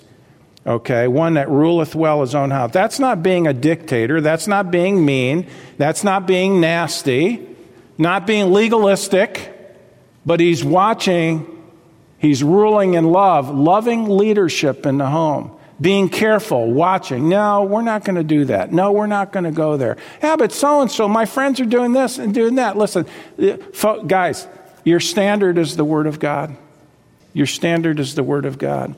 Okay, 0.66 1.08
one 1.08 1.34
that 1.34 1.50
ruleth 1.50 1.94
well 1.94 2.22
his 2.22 2.34
own 2.34 2.50
house. 2.50 2.72
That's 2.72 2.98
not 2.98 3.22
being 3.22 3.48
a 3.48 3.54
dictator. 3.54 4.22
That's 4.22 4.48
not 4.48 4.72
being 4.72 5.06
mean. 5.06 5.48
That's 5.78 6.04
not 6.04 6.26
being 6.26 6.62
nasty. 6.62 7.48
Not 7.98 8.26
being 8.26 8.52
legalistic. 8.52 9.53
But 10.26 10.40
he's 10.40 10.64
watching, 10.64 11.64
he's 12.18 12.44
ruling 12.44 12.94
in 12.94 13.12
love, 13.12 13.50
loving 13.50 14.10
leadership 14.10 14.86
in 14.86 14.98
the 14.98 15.08
home 15.08 15.58
being 15.84 16.08
careful, 16.08 16.72
watching. 16.72 17.30
No, 17.30 17.64
we're 17.64 17.82
not 17.82 18.06
going 18.06 18.16
to 18.16 18.24
do 18.24 18.46
that. 18.46 18.72
No, 18.72 18.92
we're 18.92 19.08
not 19.08 19.32
going 19.32 19.44
to 19.44 19.52
go 19.52 19.76
there. 19.76 19.98
Yeah, 20.22 20.38
but 20.38 20.52
so 20.52 20.82
and 20.82 20.90
so, 20.90 21.08
my 21.08 21.26
friends 21.26 21.60
are 21.60 21.66
doing 21.66 21.92
this 21.92 22.20
and 22.20 22.34
doing 22.34 22.56
that. 22.56 22.78
Listen, 22.78 23.06
uh, 23.38 23.98
guys, 23.98 24.48
your 24.84 25.00
standard 25.00 25.58
is 25.58 25.76
the 25.76 25.84
Word 25.84 26.08
of 26.08 26.20
God. 26.20 26.56
Your 27.34 27.48
standard 27.48 28.00
is 28.00 28.16
the 28.16 28.24
Word 28.24 28.46
of 28.46 28.58
God. 28.58 28.96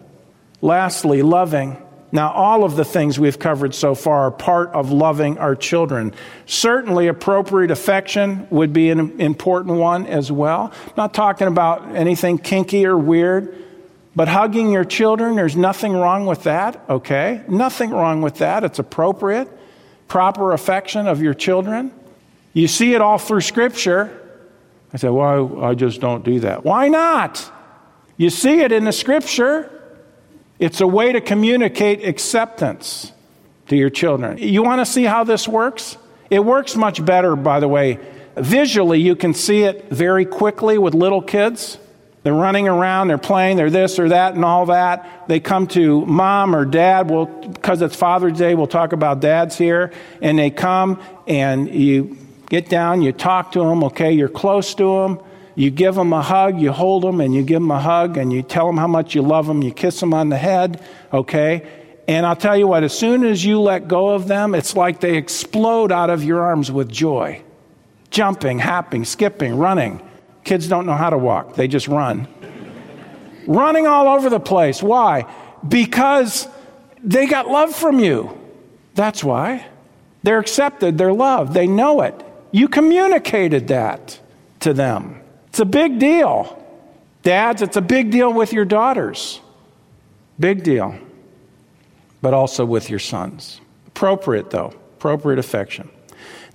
Lastly, 0.61 1.21
loving. 1.21 1.81
Now, 2.15 2.31
all 2.31 2.63
of 2.63 2.77
the 2.77 2.85
things 2.85 3.19
we've 3.19 3.37
covered 3.37 3.75
so 3.75 3.93
far 3.93 4.27
are 4.27 4.31
part 4.31 4.69
of 4.69 4.89
loving 4.89 5.37
our 5.37 5.53
children. 5.53 6.13
Certainly, 6.45 7.09
appropriate 7.09 7.71
affection 7.71 8.47
would 8.49 8.71
be 8.71 8.89
an 8.89 9.19
important 9.19 9.77
one 9.77 10.07
as 10.07 10.31
well. 10.31 10.71
Not 10.95 11.13
talking 11.13 11.47
about 11.47 11.93
anything 11.93 12.37
kinky 12.37 12.85
or 12.85 12.97
weird. 12.97 13.63
But 14.15 14.29
hugging 14.29 14.71
your 14.71 14.85
children, 14.85 15.35
there's 15.35 15.57
nothing 15.57 15.91
wrong 15.91 16.25
with 16.25 16.43
that, 16.43 16.81
okay? 16.89 17.43
Nothing 17.49 17.89
wrong 17.89 18.21
with 18.21 18.35
that. 18.35 18.63
It's 18.63 18.79
appropriate. 18.79 19.49
Proper 20.07 20.53
affection 20.53 21.07
of 21.07 21.21
your 21.21 21.33
children. 21.33 21.91
You 22.53 22.69
see 22.69 22.93
it 22.93 23.01
all 23.01 23.17
through 23.17 23.41
Scripture. 23.41 24.39
I 24.93 24.97
say, 24.97 25.09
well, 25.09 25.61
I 25.61 25.75
just 25.75 25.99
don't 25.99 26.23
do 26.23 26.39
that. 26.39 26.63
Why 26.63 26.87
not? 26.87 27.51
You 28.15 28.29
see 28.29 28.61
it 28.61 28.71
in 28.71 28.85
the 28.85 28.93
Scripture. 28.93 29.74
It's 30.59 30.81
a 30.81 30.87
way 30.87 31.11
to 31.11 31.21
communicate 31.21 32.05
acceptance 32.05 33.11
to 33.67 33.75
your 33.75 33.89
children. 33.89 34.37
You 34.37 34.63
want 34.63 34.79
to 34.81 34.85
see 34.85 35.03
how 35.03 35.23
this 35.23 35.47
works? 35.47 35.97
It 36.29 36.43
works 36.43 36.75
much 36.75 37.03
better, 37.03 37.35
by 37.35 37.59
the 37.59 37.67
way. 37.67 37.99
Visually, 38.35 38.99
you 38.99 39.15
can 39.15 39.33
see 39.33 39.63
it 39.63 39.89
very 39.89 40.25
quickly 40.25 40.77
with 40.77 40.93
little 40.93 41.21
kids. 41.21 41.77
They're 42.23 42.33
running 42.33 42.67
around, 42.67 43.09
they're 43.09 43.17
playing, 43.19 43.57
they're 43.57 43.69
this 43.69 43.99
or 43.99 44.09
that 44.09 44.33
and 44.33 44.43
all 44.43 44.65
that. 44.65 45.27
They 45.27 45.39
come 45.39 45.67
to 45.67 46.03
mom 46.07 46.55
or 46.55 46.65
dad, 46.65 47.09
well, 47.09 47.25
because 47.25 47.83
it's 47.83 47.95
Father's 47.95 48.37
Day, 48.37 48.55
we'll 48.55 48.65
talk 48.65 48.93
about 48.93 49.19
dads 49.19 49.57
here. 49.57 49.91
And 50.21 50.39
they 50.39 50.49
come 50.49 50.99
and 51.27 51.69
you 51.69 52.17
get 52.49 52.67
down, 52.67 53.03
you 53.03 53.11
talk 53.11 53.51
to 53.51 53.59
them, 53.59 53.83
okay, 53.85 54.13
you're 54.13 54.27
close 54.27 54.73
to 54.75 55.01
them. 55.01 55.19
You 55.55 55.71
give 55.71 55.95
them 55.95 56.11
a 56.11 56.21
hug, 56.21 56.59
you 56.59 56.71
hold 56.71 57.03
them 57.03 57.21
and 57.21 57.33
you 57.33 57.41
give 57.41 57.61
them 57.61 57.71
a 57.71 57.79
hug 57.79 58.17
and 58.17 58.31
you 58.31 58.43
tell 58.43 58.67
them 58.67 58.77
how 58.77 58.87
much 58.87 59.15
you 59.15 59.21
love 59.21 59.47
them, 59.47 59.63
you 59.63 59.71
kiss 59.71 59.99
them 59.99 60.13
on 60.13 60.29
the 60.29 60.37
head, 60.37 60.83
okay? 61.13 61.65
And 62.07 62.25
I'll 62.25 62.35
tell 62.35 62.57
you 62.57 62.67
what, 62.67 62.83
as 62.83 62.97
soon 62.97 63.23
as 63.25 63.43
you 63.43 63.59
let 63.61 63.87
go 63.87 64.09
of 64.09 64.27
them, 64.27 64.53
it's 64.53 64.75
like 64.75 64.99
they 64.99 65.15
explode 65.15 65.91
out 65.91 66.09
of 66.09 66.23
your 66.23 66.41
arms 66.41 66.71
with 66.71 66.91
joy. 66.91 67.41
Jumping, 68.11 68.59
hopping, 68.59 69.05
skipping, 69.05 69.57
running. 69.57 70.01
Kids 70.43 70.67
don't 70.67 70.85
know 70.85 70.93
how 70.93 71.09
to 71.09 71.17
walk, 71.17 71.55
they 71.55 71.67
just 71.67 71.87
run. 71.87 72.27
Running 73.47 73.87
all 73.87 74.07
over 74.07 74.29
the 74.29 74.39
place. 74.39 74.83
Why? 74.83 75.25
Because 75.67 76.47
they 77.03 77.27
got 77.27 77.47
love 77.47 77.73
from 77.73 77.99
you. 77.99 78.37
That's 78.93 79.23
why. 79.23 79.65
They're 80.23 80.39
accepted, 80.39 80.97
they're 80.97 81.13
loved, 81.13 81.53
they 81.53 81.67
know 81.67 82.01
it. 82.01 82.15
You 82.51 82.67
communicated 82.67 83.67
that 83.67 84.19
to 84.61 84.73
them. 84.73 85.21
It's 85.55 85.61
a 85.61 85.63
big 85.63 85.99
deal. 85.99 86.61
Dads, 87.23 87.61
it's 87.61 87.77
a 87.77 87.81
big 87.81 88.11
deal 88.11 88.33
with 88.33 88.51
your 88.51 88.65
daughters. 88.65 89.39
Big 90.37 90.63
deal. 90.63 90.99
But 92.21 92.33
also 92.33 92.65
with 92.65 92.89
your 92.89 92.99
sons. 92.99 93.61
Appropriate, 93.87 94.49
though. 94.49 94.73
Appropriate 94.97 95.39
affection. 95.39 95.89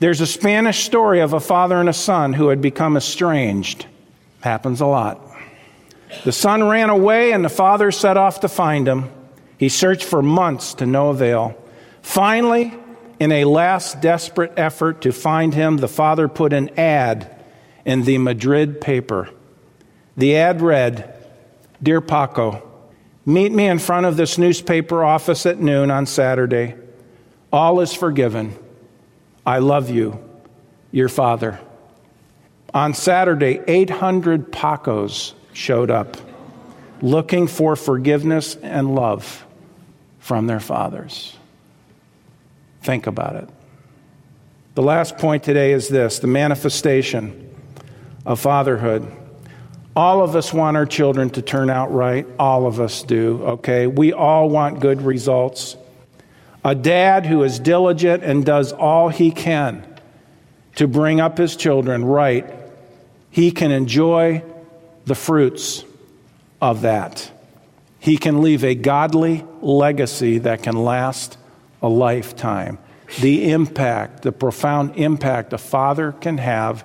There's 0.00 0.20
a 0.20 0.26
Spanish 0.26 0.84
story 0.84 1.20
of 1.20 1.32
a 1.32 1.40
father 1.40 1.76
and 1.76 1.88
a 1.88 1.94
son 1.94 2.34
who 2.34 2.48
had 2.48 2.60
become 2.60 2.94
estranged. 2.94 3.86
Happens 4.42 4.82
a 4.82 4.86
lot. 4.86 5.18
The 6.24 6.32
son 6.32 6.62
ran 6.62 6.90
away, 6.90 7.32
and 7.32 7.42
the 7.42 7.48
father 7.48 7.90
set 7.92 8.18
off 8.18 8.40
to 8.40 8.48
find 8.48 8.86
him. 8.86 9.10
He 9.56 9.70
searched 9.70 10.04
for 10.04 10.20
months 10.20 10.74
to 10.74 10.84
no 10.84 11.08
avail. 11.08 11.56
Finally, 12.02 12.74
in 13.18 13.32
a 13.32 13.46
last 13.46 14.02
desperate 14.02 14.52
effort 14.58 15.00
to 15.00 15.10
find 15.10 15.54
him, 15.54 15.78
the 15.78 15.88
father 15.88 16.28
put 16.28 16.52
an 16.52 16.78
ad 16.78 17.39
in 17.84 18.02
the 18.02 18.18
Madrid 18.18 18.80
paper. 18.80 19.30
The 20.16 20.36
ad 20.36 20.60
read 20.60 21.14
Dear 21.82 22.00
Paco, 22.00 22.68
meet 23.24 23.52
me 23.52 23.66
in 23.66 23.78
front 23.78 24.06
of 24.06 24.16
this 24.16 24.36
newspaper 24.36 25.02
office 25.02 25.46
at 25.46 25.58
noon 25.58 25.90
on 25.90 26.04
Saturday. 26.06 26.74
All 27.52 27.80
is 27.80 27.94
forgiven. 27.94 28.54
I 29.46 29.58
love 29.58 29.88
you, 29.88 30.22
your 30.92 31.08
father. 31.08 31.58
On 32.74 32.92
Saturday, 32.94 33.60
800 33.66 34.52
Pacos 34.52 35.32
showed 35.52 35.90
up 35.90 36.16
looking 37.02 37.46
for 37.46 37.76
forgiveness 37.76 38.56
and 38.56 38.94
love 38.94 39.46
from 40.18 40.46
their 40.46 40.60
fathers. 40.60 41.36
Think 42.82 43.06
about 43.06 43.36
it. 43.36 43.48
The 44.74 44.82
last 44.82 45.18
point 45.18 45.42
today 45.42 45.72
is 45.72 45.88
this 45.88 46.18
the 46.18 46.26
manifestation 46.26 47.49
of 48.24 48.40
fatherhood. 48.40 49.10
All 49.96 50.22
of 50.22 50.36
us 50.36 50.52
want 50.52 50.76
our 50.76 50.86
children 50.86 51.30
to 51.30 51.42
turn 51.42 51.68
out 51.68 51.92
right. 51.92 52.26
All 52.38 52.66
of 52.66 52.80
us 52.80 53.02
do, 53.02 53.42
okay? 53.42 53.86
We 53.86 54.12
all 54.12 54.48
want 54.48 54.80
good 54.80 55.02
results. 55.02 55.76
A 56.64 56.74
dad 56.74 57.26
who 57.26 57.42
is 57.42 57.58
diligent 57.58 58.22
and 58.22 58.44
does 58.44 58.72
all 58.72 59.08
he 59.08 59.30
can 59.30 59.86
to 60.76 60.86
bring 60.86 61.20
up 61.20 61.38
his 61.38 61.56
children 61.56 62.04
right, 62.04 62.46
he 63.30 63.50
can 63.50 63.70
enjoy 63.70 64.42
the 65.06 65.14
fruits 65.14 65.84
of 66.60 66.82
that. 66.82 67.30
He 67.98 68.16
can 68.16 68.42
leave 68.42 68.64
a 68.64 68.74
godly 68.74 69.44
legacy 69.60 70.38
that 70.38 70.62
can 70.62 70.76
last 70.76 71.36
a 71.82 71.88
lifetime. 71.88 72.78
The 73.20 73.50
impact, 73.50 74.22
the 74.22 74.32
profound 74.32 74.96
impact 74.96 75.52
a 75.52 75.58
father 75.58 76.12
can 76.12 76.38
have 76.38 76.84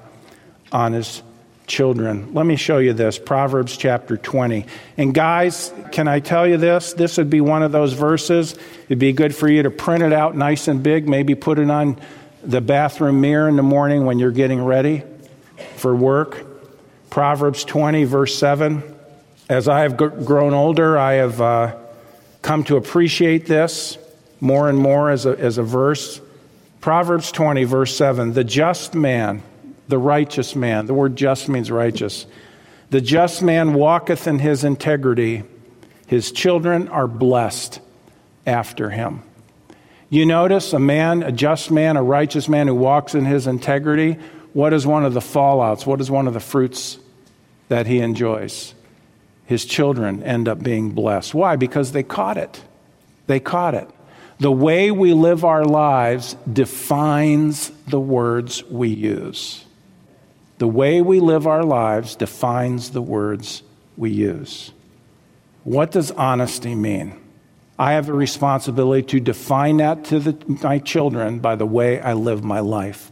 on 0.75 0.91
his 0.91 1.23
children. 1.67 2.33
Let 2.33 2.45
me 2.45 2.57
show 2.57 2.79
you 2.79 2.91
this 2.91 3.17
Proverbs 3.17 3.77
chapter 3.77 4.17
20. 4.17 4.65
And 4.97 5.13
guys, 5.13 5.73
can 5.93 6.09
I 6.09 6.19
tell 6.19 6.45
you 6.45 6.57
this? 6.57 6.91
This 6.91 7.17
would 7.17 7.29
be 7.29 7.39
one 7.39 7.63
of 7.63 7.71
those 7.71 7.93
verses. 7.93 8.57
It'd 8.87 8.99
be 8.99 9.13
good 9.13 9.33
for 9.33 9.47
you 9.47 9.63
to 9.63 9.71
print 9.71 10.03
it 10.03 10.11
out 10.11 10.35
nice 10.35 10.67
and 10.67 10.83
big, 10.83 11.07
maybe 11.07 11.33
put 11.33 11.59
it 11.59 11.71
on 11.71 11.97
the 12.43 12.59
bathroom 12.59 13.21
mirror 13.21 13.47
in 13.47 13.55
the 13.55 13.63
morning 13.63 14.05
when 14.05 14.19
you're 14.19 14.31
getting 14.31 14.65
ready 14.65 15.03
for 15.77 15.95
work. 15.95 16.45
Proverbs 17.09 17.63
20, 17.63 18.03
verse 18.03 18.37
7. 18.37 18.83
As 19.47 19.69
I 19.69 19.83
have 19.83 19.95
grown 19.95 20.53
older, 20.53 20.97
I 20.97 21.13
have 21.13 21.39
uh, 21.39 21.77
come 22.41 22.65
to 22.65 22.75
appreciate 22.75 23.45
this 23.45 23.97
more 24.41 24.67
and 24.67 24.77
more 24.77 25.09
as 25.09 25.25
a, 25.25 25.39
as 25.39 25.57
a 25.57 25.63
verse. 25.63 26.19
Proverbs 26.81 27.31
20, 27.31 27.63
verse 27.63 27.95
7 27.95 28.33
The 28.33 28.43
just 28.43 28.93
man, 28.93 29.41
the 29.87 29.97
righteous 29.97 30.55
man. 30.55 30.85
The 30.85 30.93
word 30.93 31.15
just 31.15 31.49
means 31.49 31.71
righteous. 31.71 32.25
The 32.89 33.01
just 33.01 33.41
man 33.41 33.73
walketh 33.73 34.27
in 34.27 34.39
his 34.39 34.63
integrity. 34.63 35.43
His 36.07 36.31
children 36.31 36.87
are 36.87 37.07
blessed 37.07 37.79
after 38.45 38.89
him. 38.89 39.23
You 40.09 40.25
notice 40.25 40.71
a 40.73 40.79
man, 40.79 41.23
a 41.23 41.31
just 41.31 41.71
man, 41.71 41.97
a 41.97 42.03
righteous 42.03 42.47
man 42.47 42.67
who 42.67 42.75
walks 42.75 43.15
in 43.15 43.25
his 43.25 43.47
integrity. 43.47 44.17
What 44.53 44.71
is 44.71 44.87
one 44.87 45.03
of 45.03 45.13
the 45.13 45.19
fallouts? 45.19 45.85
What 45.85 45.99
is 45.99 46.09
one 46.11 46.27
of 46.27 46.33
the 46.33 46.39
fruits 46.39 46.99
that 47.69 47.87
he 47.87 47.99
enjoys? 47.99 48.73
His 49.45 49.65
children 49.65 50.23
end 50.23 50.47
up 50.47 50.63
being 50.63 50.91
blessed. 50.91 51.33
Why? 51.33 51.55
Because 51.55 51.91
they 51.91 52.03
caught 52.03 52.37
it. 52.37 52.63
They 53.27 53.39
caught 53.39 53.73
it. 53.73 53.89
The 54.39 54.51
way 54.51 54.91
we 54.91 55.13
live 55.13 55.43
our 55.43 55.65
lives 55.65 56.35
defines 56.51 57.71
the 57.87 57.99
words 57.99 58.63
we 58.65 58.89
use. 58.89 59.64
The 60.57 60.67
way 60.67 61.01
we 61.01 61.19
live 61.19 61.47
our 61.47 61.63
lives 61.63 62.15
defines 62.15 62.91
the 62.91 63.01
words 63.01 63.63
we 63.97 64.11
use. 64.11 64.71
What 65.63 65.91
does 65.91 66.11
honesty 66.11 66.75
mean? 66.75 67.19
I 67.77 67.93
have 67.93 68.07
a 68.07 68.13
responsibility 68.13 69.03
to 69.07 69.19
define 69.19 69.77
that 69.77 70.05
to 70.05 70.19
the, 70.19 70.57
my 70.63 70.79
children 70.79 71.39
by 71.39 71.55
the 71.55 71.65
way 71.65 71.99
I 71.99 72.13
live 72.13 72.43
my 72.43 72.61
life. 72.61 73.11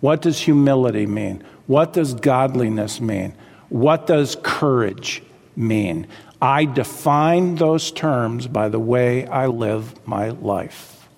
What 0.00 0.22
does 0.22 0.40
humility 0.40 1.06
mean? 1.06 1.44
What 1.66 1.92
does 1.92 2.14
godliness 2.14 3.00
mean? 3.00 3.34
What 3.68 4.06
does 4.06 4.36
courage 4.42 5.22
mean? 5.56 6.06
I 6.40 6.64
define 6.64 7.56
those 7.56 7.90
terms 7.92 8.46
by 8.46 8.68
the 8.68 8.78
way 8.78 9.26
I 9.26 9.48
live 9.48 10.06
my 10.06 10.30
life. 10.30 11.08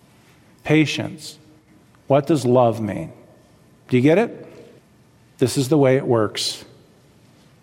Patience. 0.65 1.39
What 2.09 2.27
does 2.27 2.45
love 2.45 2.81
mean? 2.81 3.13
Do 3.89 3.97
you 3.97 4.03
get 4.03 4.19
it? 4.19 4.50
This 5.41 5.57
is 5.57 5.71
the 5.71 5.79
way 5.79 5.97
it 5.97 6.07
works. 6.07 6.65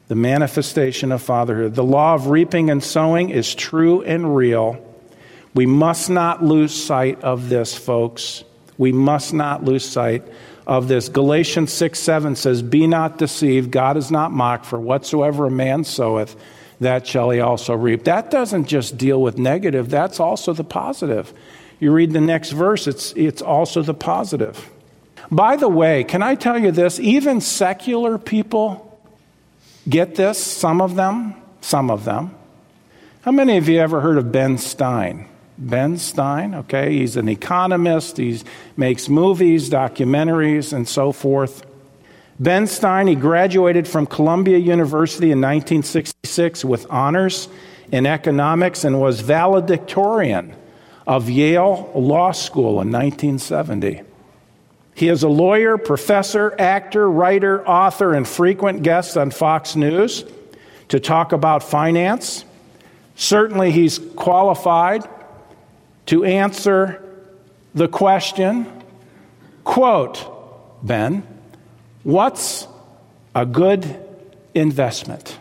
The 0.07 0.15
manifestation 0.15 1.11
of 1.11 1.21
fatherhood. 1.21 1.75
The 1.75 1.84
law 1.84 2.15
of 2.15 2.28
reaping 2.28 2.71
and 2.71 2.84
sowing 2.84 3.30
is 3.30 3.53
true 3.53 4.01
and 4.01 4.36
real. 4.36 4.84
We 5.53 5.67
must 5.67 6.09
not 6.09 6.43
lose 6.43 6.73
sight 6.73 7.21
of 7.21 7.49
this, 7.49 7.75
folks. 7.78 8.43
We 8.80 8.91
must 8.91 9.32
not 9.32 9.63
lose 9.63 9.88
sight 9.88 10.23
of 10.65 10.88
this. 10.88 11.07
Galatians 11.07 11.71
6 11.71 11.99
7 11.99 12.36
says, 12.36 12.63
Be 12.63 12.88
not 12.88 13.19
deceived. 13.19 13.71
God 13.71 13.95
is 13.95 14.09
not 14.09 14.32
mocked, 14.32 14.65
for 14.65 14.80
whatsoever 14.80 15.45
a 15.45 15.51
man 15.51 15.84
soweth, 15.84 16.36
that 16.80 17.05
shall 17.05 17.30
he 17.30 17.39
also 17.39 17.75
reap. 17.75 18.05
That 18.05 18.32
doesn't 18.32 18.65
just 18.65 18.97
deal 18.97 19.21
with 19.21 19.38
negative, 19.38 19.89
that's 19.89 20.19
also 20.19 20.51
the 20.53 20.63
positive. 20.63 21.32
You 21.80 21.91
read 21.91 22.11
the 22.11 22.21
next 22.21 22.51
verse, 22.51 22.88
it's, 22.88 23.13
it's 23.13 23.41
also 23.41 23.84
the 23.84 23.93
positive. 23.93 24.67
By 25.32 25.57
the 25.57 25.67
way, 25.67 26.03
can 26.03 26.23
I 26.23 26.36
tell 26.36 26.57
you 26.57 26.71
this? 26.71 26.99
Even 26.99 27.41
secular 27.41 28.17
people 28.17 28.84
get 29.88 30.15
this, 30.15 30.41
some 30.41 30.82
of 30.82 30.95
them, 30.95 31.36
some 31.61 31.91
of 31.91 32.05
them. 32.05 32.34
How 33.21 33.32
many 33.32 33.57
of 33.57 33.67
you 33.67 33.80
ever 33.80 33.99
heard 33.99 34.17
of 34.17 34.32
Ben 34.32 34.57
Stein? 34.57 35.28
Ben 35.57 35.97
Stein, 35.97 36.53
okay? 36.55 36.93
He's 36.93 37.17
an 37.17 37.28
economist, 37.28 38.17
he 38.17 38.41
makes 38.78 39.09
movies, 39.09 39.69
documentaries, 39.69 40.71
and 40.71 40.88
so 40.88 41.11
forth. 41.11 41.65
Ben 42.39 42.67
Stein, 42.67 43.07
he 43.07 43.15
graduated 43.15 43.88
from 43.88 44.05
Columbia 44.05 44.59
University 44.59 45.32
in 45.32 45.41
1966 45.41 46.63
with 46.63 46.86
honors 46.89 47.49
in 47.91 48.05
economics 48.05 48.84
and 48.84 49.01
was 49.01 49.21
valedictorian 49.21 50.53
of 51.07 51.30
Yale 51.30 51.91
Law 51.95 52.32
School 52.32 52.82
in 52.82 52.91
1970. 52.91 54.03
He 54.98 55.10
is 55.10 55.22
a 55.22 55.30
lawyer, 55.30 55.78
professor, 55.78 56.56
actor, 56.58 57.08
writer, 57.08 57.64
author, 57.68 58.16
and 58.16 58.28
frequent 58.28 58.82
guest 58.82 59.16
on 59.16 59.30
Fox 59.30 59.76
News 59.76 60.26
to 60.88 61.00
talk 61.00 61.34
about 61.34 61.62
finance. 61.62 62.43
Certainly, 63.16 63.74
he's 63.74 64.00
qualified 64.16 65.08
to 66.08 66.26
answer 66.26 67.04
the 67.76 67.88
question 67.88 68.66
quote, 69.64 70.26
Ben, 70.84 71.22
what's 72.02 72.68
a 73.36 73.45
good 73.45 74.04
investment? 74.56 75.38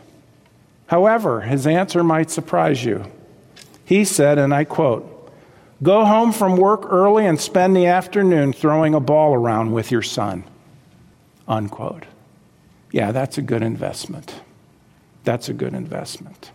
However, 0.87 1.41
his 1.41 1.67
answer 1.67 2.05
might 2.05 2.31
surprise 2.31 2.85
you. 2.85 3.11
He 3.87 4.05
said, 4.05 4.37
and 4.37 4.53
I 4.53 4.65
quote, 4.65 5.16
Go 5.83 6.05
home 6.05 6.33
from 6.33 6.57
work 6.57 6.87
early 6.91 7.27
and 7.27 7.41
spend 7.41 7.77
the 7.77 7.87
afternoon 7.87 8.53
throwing 8.53 8.95
a 8.95 9.01
ball 9.01 9.35
around 9.35 9.73
with 9.73 9.91
your 9.91 10.03
son. 10.03 10.45
Unquote. 11.47 12.07
Yeah, 12.91 13.13
that's 13.13 13.37
a 13.37 13.43
good 13.43 13.63
investment. 13.63 14.41
That's 15.25 15.49
a 15.49 15.53
good 15.53 15.75
investment. 15.75 16.51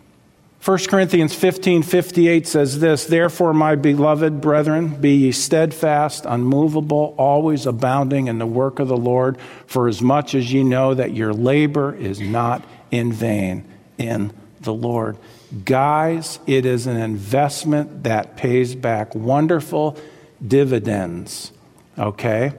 1 0.64 0.78
Corinthians 0.88 1.34
15 1.34 1.82
58 1.82 2.46
says 2.46 2.78
this 2.78 3.04
Therefore, 3.04 3.52
my 3.52 3.74
beloved 3.74 4.40
brethren, 4.40 4.88
be 5.00 5.14
ye 5.14 5.32
steadfast, 5.32 6.24
unmovable, 6.24 7.16
always 7.18 7.66
abounding 7.66 8.28
in 8.28 8.38
the 8.38 8.46
work 8.46 8.78
of 8.78 8.86
the 8.86 8.96
Lord, 8.96 9.38
for 9.66 9.88
as 9.88 10.00
much 10.00 10.36
as 10.36 10.52
ye 10.52 10.62
know 10.62 10.94
that 10.94 11.14
your 11.14 11.32
labor 11.32 11.94
is 11.94 12.20
not 12.20 12.64
in 12.92 13.12
vain 13.12 13.64
in 13.98 14.32
the 14.60 14.72
Lord. 14.72 15.16
Guys, 15.64 16.38
it 16.46 16.64
is 16.64 16.86
an 16.86 16.96
investment 16.96 18.04
that 18.04 18.36
pays 18.36 18.74
back 18.74 19.14
wonderful 19.14 19.98
dividends, 20.46 21.52
okay? 21.98 22.52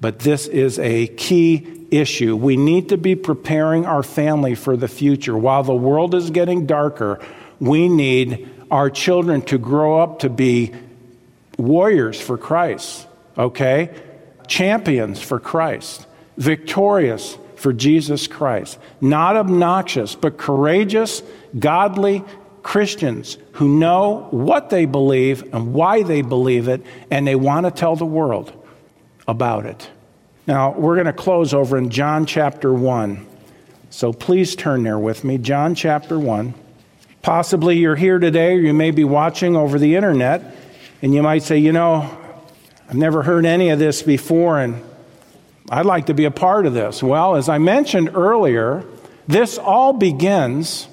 But 0.00 0.18
this 0.18 0.46
is 0.46 0.78
a 0.78 1.06
key 1.06 1.86
issue. 1.90 2.36
We 2.36 2.58
need 2.58 2.90
to 2.90 2.98
be 2.98 3.14
preparing 3.14 3.86
our 3.86 4.02
family 4.02 4.54
for 4.54 4.76
the 4.76 4.88
future. 4.88 5.36
While 5.38 5.62
the 5.62 5.74
world 5.74 6.14
is 6.14 6.30
getting 6.30 6.66
darker, 6.66 7.18
we 7.60 7.88
need 7.88 8.48
our 8.70 8.90
children 8.90 9.40
to 9.42 9.56
grow 9.56 9.98
up 9.98 10.18
to 10.18 10.28
be 10.28 10.74
warriors 11.56 12.20
for 12.20 12.36
Christ, 12.36 13.06
okay? 13.38 13.90
Champions 14.46 15.20
for 15.22 15.40
Christ, 15.40 16.06
victorious 16.36 17.38
for 17.58 17.72
Jesus 17.72 18.26
Christ. 18.26 18.78
Not 19.00 19.36
obnoxious, 19.36 20.14
but 20.14 20.38
courageous, 20.38 21.22
godly 21.58 22.24
Christians 22.62 23.38
who 23.52 23.68
know 23.78 24.28
what 24.30 24.70
they 24.70 24.84
believe 24.84 25.54
and 25.54 25.74
why 25.74 26.02
they 26.02 26.22
believe 26.22 26.68
it, 26.68 26.82
and 27.10 27.26
they 27.26 27.34
want 27.34 27.66
to 27.66 27.70
tell 27.70 27.96
the 27.96 28.06
world 28.06 28.52
about 29.26 29.66
it. 29.66 29.90
Now, 30.46 30.72
we're 30.72 30.94
going 30.94 31.06
to 31.06 31.12
close 31.12 31.52
over 31.52 31.76
in 31.76 31.90
John 31.90 32.26
chapter 32.26 32.72
1. 32.72 33.26
So 33.90 34.12
please 34.12 34.54
turn 34.54 34.82
there 34.82 34.98
with 34.98 35.24
me. 35.24 35.38
John 35.38 35.74
chapter 35.74 36.18
1. 36.18 36.54
Possibly 37.22 37.78
you're 37.78 37.96
here 37.96 38.18
today, 38.18 38.54
or 38.54 38.60
you 38.60 38.72
may 38.72 38.90
be 38.90 39.04
watching 39.04 39.56
over 39.56 39.78
the 39.78 39.96
internet, 39.96 40.54
and 41.02 41.12
you 41.12 41.22
might 41.22 41.42
say, 41.42 41.58
you 41.58 41.72
know, 41.72 42.16
I've 42.88 42.96
never 42.96 43.22
heard 43.22 43.44
any 43.44 43.70
of 43.70 43.78
this 43.78 44.02
before, 44.02 44.60
and 44.60 44.82
I'd 45.70 45.86
like 45.86 46.06
to 46.06 46.14
be 46.14 46.24
a 46.24 46.30
part 46.30 46.66
of 46.66 46.74
this. 46.74 47.02
Well, 47.02 47.36
as 47.36 47.48
I 47.48 47.58
mentioned 47.58 48.12
earlier, 48.14 48.84
this 49.26 49.58
all 49.58 49.92
begins 49.92 50.88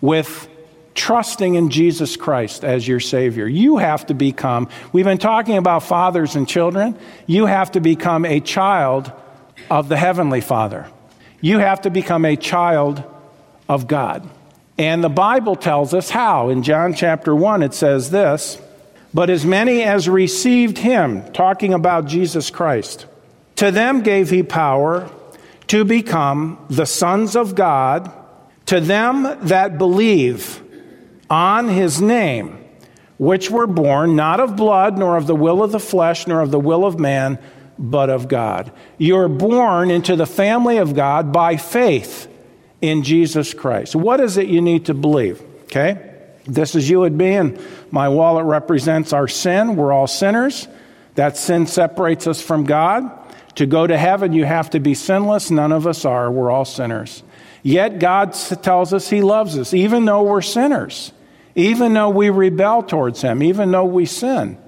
with 0.00 0.48
trusting 0.94 1.54
in 1.54 1.70
Jesus 1.70 2.16
Christ 2.16 2.64
as 2.64 2.86
your 2.86 3.00
Savior. 3.00 3.46
You 3.46 3.76
have 3.78 4.06
to 4.06 4.14
become, 4.14 4.68
we've 4.92 5.04
been 5.04 5.18
talking 5.18 5.56
about 5.56 5.82
fathers 5.82 6.36
and 6.36 6.48
children, 6.48 6.96
you 7.26 7.46
have 7.46 7.72
to 7.72 7.80
become 7.80 8.24
a 8.24 8.40
child 8.40 9.12
of 9.70 9.88
the 9.88 9.96
Heavenly 9.96 10.40
Father. 10.40 10.88
You 11.40 11.58
have 11.58 11.82
to 11.82 11.90
become 11.90 12.24
a 12.24 12.36
child 12.36 13.02
of 13.68 13.86
God. 13.86 14.28
And 14.78 15.04
the 15.04 15.08
Bible 15.08 15.56
tells 15.56 15.94
us 15.94 16.10
how. 16.10 16.48
In 16.48 16.62
John 16.62 16.94
chapter 16.94 17.34
1, 17.34 17.62
it 17.62 17.74
says 17.74 18.10
this 18.10 18.60
But 19.12 19.30
as 19.30 19.44
many 19.44 19.82
as 19.82 20.08
received 20.08 20.78
him, 20.78 21.30
talking 21.32 21.74
about 21.74 22.06
Jesus 22.06 22.50
Christ, 22.50 23.06
to 23.56 23.70
them 23.70 24.02
gave 24.02 24.30
he 24.30 24.42
power 24.42 25.10
to 25.68 25.84
become 25.84 26.64
the 26.68 26.86
sons 26.86 27.36
of 27.36 27.54
God, 27.54 28.12
to 28.66 28.80
them 28.80 29.22
that 29.46 29.78
believe 29.78 30.62
on 31.30 31.68
his 31.68 32.00
name, 32.00 32.58
which 33.18 33.50
were 33.50 33.66
born 33.66 34.16
not 34.16 34.40
of 34.40 34.56
blood, 34.56 34.98
nor 34.98 35.16
of 35.16 35.26
the 35.26 35.34
will 35.34 35.62
of 35.62 35.72
the 35.72 35.80
flesh, 35.80 36.26
nor 36.26 36.40
of 36.40 36.50
the 36.50 36.60
will 36.60 36.84
of 36.84 36.98
man, 36.98 37.38
but 37.78 38.10
of 38.10 38.28
God. 38.28 38.72
You're 38.98 39.28
born 39.28 39.90
into 39.90 40.16
the 40.16 40.26
family 40.26 40.78
of 40.78 40.94
God 40.94 41.32
by 41.32 41.56
faith 41.56 42.28
in 42.80 43.02
Jesus 43.02 43.54
Christ. 43.54 43.96
What 43.96 44.20
is 44.20 44.36
it 44.36 44.46
you 44.46 44.60
need 44.60 44.86
to 44.86 44.94
believe? 44.94 45.42
Okay? 45.64 46.12
This 46.44 46.74
is 46.74 46.88
you 46.88 47.04
and 47.04 47.16
me, 47.16 47.34
and 47.34 47.58
my 47.90 48.08
wallet 48.08 48.44
represents 48.44 49.12
our 49.12 49.26
sin. 49.28 49.76
We're 49.76 49.92
all 49.92 50.06
sinners. 50.06 50.68
That 51.14 51.36
sin 51.36 51.66
separates 51.66 52.26
us 52.26 52.42
from 52.42 52.64
God. 52.64 53.10
To 53.56 53.66
go 53.66 53.86
to 53.86 53.96
heaven, 53.96 54.32
you 54.32 54.44
have 54.44 54.70
to 54.70 54.80
be 54.80 54.94
sinless. 54.94 55.50
None 55.50 55.72
of 55.72 55.86
us 55.86 56.04
are. 56.04 56.30
We're 56.30 56.50
all 56.50 56.64
sinners. 56.64 57.22
Yet 57.62 57.98
God 57.98 58.32
tells 58.62 58.92
us 58.92 59.08
He 59.08 59.22
loves 59.22 59.56
us, 59.58 59.72
even 59.72 60.04
though 60.04 60.22
we're 60.22 60.42
sinners 60.42 61.12
even 61.54 61.94
though 61.94 62.10
we 62.10 62.30
rebel 62.30 62.82
towards 62.82 63.22
Him, 63.22 63.42
even 63.42 63.70
though 63.70 63.84
we 63.84 64.06
sin. 64.06 64.58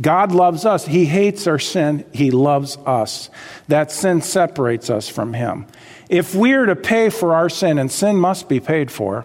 God 0.00 0.32
loves 0.32 0.64
us. 0.64 0.86
He 0.86 1.04
hates 1.04 1.46
our 1.46 1.58
sin. 1.58 2.04
He 2.12 2.30
loves 2.30 2.76
us. 2.78 3.30
That 3.68 3.92
sin 3.92 4.22
separates 4.22 4.90
us 4.90 5.08
from 5.08 5.34
Him. 5.34 5.66
If 6.08 6.34
we 6.34 6.52
are 6.52 6.66
to 6.66 6.76
pay 6.76 7.10
for 7.10 7.34
our 7.34 7.48
sin, 7.48 7.78
and 7.78 7.90
sin 7.90 8.16
must 8.16 8.48
be 8.48 8.60
paid 8.60 8.90
for, 8.90 9.24